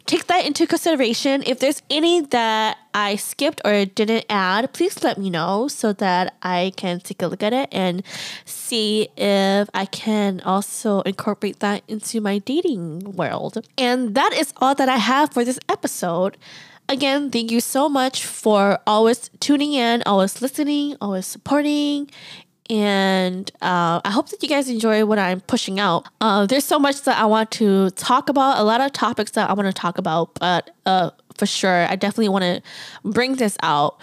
[0.09, 1.43] Take that into consideration.
[1.45, 6.33] If there's any that I skipped or didn't add, please let me know so that
[6.41, 8.01] I can take a look at it and
[8.43, 13.63] see if I can also incorporate that into my dating world.
[13.77, 16.37] And that is all that I have for this episode.
[16.89, 22.09] Again, thank you so much for always tuning in, always listening, always supporting,
[22.69, 26.07] and uh, I hope that you guys enjoy what I'm pushing out.
[26.21, 29.49] Uh, there's so much that I want to talk about, a lot of topics that
[29.49, 32.61] I want to talk about, but uh, for sure, I definitely want to
[33.03, 33.99] bring this out.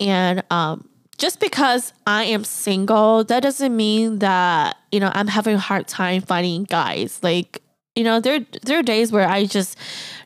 [0.00, 5.56] And um, just because I am single, that doesn't mean that you know I'm having
[5.56, 7.20] a hard time finding guys.
[7.22, 7.62] Like
[7.94, 9.76] you know, there there are days where I just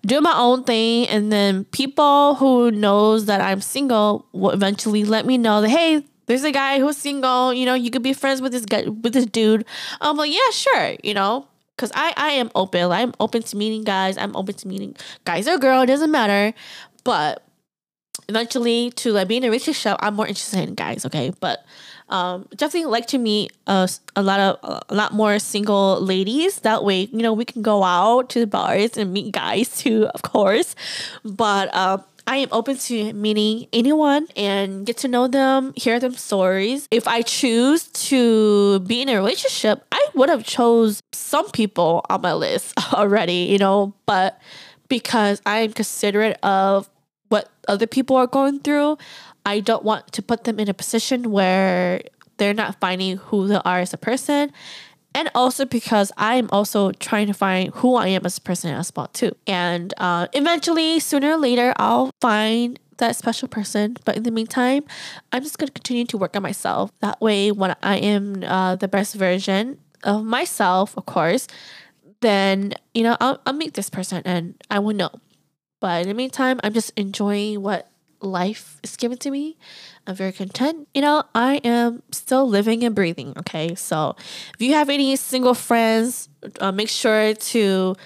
[0.04, 5.24] do my own thing, and then people who knows that I'm single will eventually let
[5.24, 7.52] me know that hey, there's a guy who's single.
[7.52, 9.66] You know, you could be friends with this guy with this dude.
[10.00, 10.96] I'm like, yeah, sure.
[11.04, 12.90] You know, because I I am open.
[12.90, 14.16] I'm open to meeting guys.
[14.16, 15.82] I'm open to meeting guys or girl.
[15.82, 16.54] It doesn't matter.
[17.04, 17.44] But
[18.30, 21.04] eventually, to like being in a relationship, I'm more interested in guys.
[21.04, 21.66] Okay, but
[22.08, 26.60] um, definitely like to meet a, a lot of a lot more single ladies.
[26.60, 30.06] That way, you know, we can go out to the bars and meet guys too,
[30.14, 30.74] of course.
[31.24, 36.14] But um, I am open to meeting anyone and get to know them, hear them
[36.14, 36.86] stories.
[36.90, 42.22] If I choose to be in a relationship, I would have chose some people on
[42.22, 44.40] my list already, you know, but
[44.88, 46.88] because I am considerate of
[47.28, 48.98] what other people are going through,
[49.44, 52.02] I don't want to put them in a position where
[52.36, 54.52] they're not finding who they are as a person.
[55.14, 58.92] And also because I'm also trying to find who I am as a person as
[58.96, 59.36] well too.
[59.46, 63.96] And uh, eventually, sooner or later, I'll find that special person.
[64.04, 64.84] But in the meantime,
[65.32, 66.90] I'm just going to continue to work on myself.
[67.00, 71.46] That way, when I am uh, the best version of myself, of course,
[72.20, 75.10] then, you know, I'll, I'll meet this person and I will know.
[75.80, 77.90] But in the meantime, I'm just enjoying what
[78.22, 79.56] life is given to me.
[80.06, 80.88] I'm very content.
[80.94, 83.34] You know, I am still living and breathing.
[83.38, 83.74] Okay.
[83.74, 84.16] So
[84.54, 86.28] if you have any single friends,
[86.60, 87.96] uh, make sure to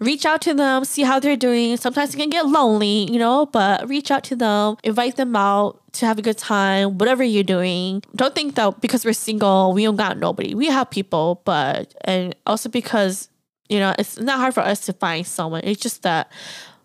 [0.00, 1.76] reach out to them, see how they're doing.
[1.76, 5.80] Sometimes it can get lonely, you know, but reach out to them, invite them out
[5.92, 8.02] to have a good time, whatever you're doing.
[8.16, 10.54] Don't think that because we're single, we don't got nobody.
[10.54, 13.28] We have people, but, and also because,
[13.68, 15.62] you know, it's not hard for us to find someone.
[15.64, 16.30] It's just that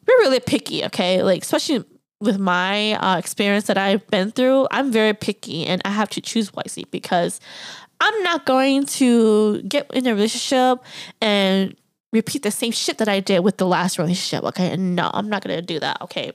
[0.08, 1.24] we're really picky, okay?
[1.24, 1.84] Like, especially
[2.22, 6.22] with my uh, experience that I've been through, I'm very picky and I have to
[6.22, 7.40] choose wisely because
[8.02, 10.80] I'm not going to get in a relationship
[11.22, 11.76] and
[12.12, 14.44] repeat the same shit that I did with the last relationship.
[14.46, 14.76] Okay.
[14.76, 16.02] No, I'm not going to do that.
[16.02, 16.34] Okay.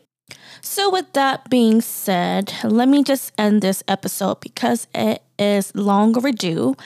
[0.63, 6.17] So, with that being said, let me just end this episode because it is long
[6.17, 6.77] overdue.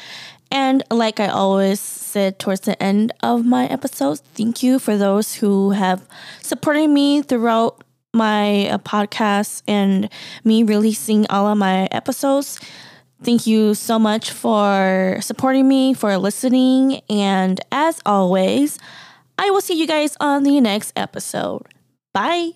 [0.50, 5.34] And like I always said towards the end of my episodes, thank you for those
[5.34, 6.08] who have
[6.42, 7.84] supported me throughout
[8.18, 10.10] my uh, podcast and
[10.44, 12.60] me releasing all of my episodes.
[13.22, 17.00] Thank you so much for supporting me, for listening.
[17.08, 18.78] And as always,
[19.38, 21.62] I will see you guys on the next episode.
[22.12, 22.52] Bye.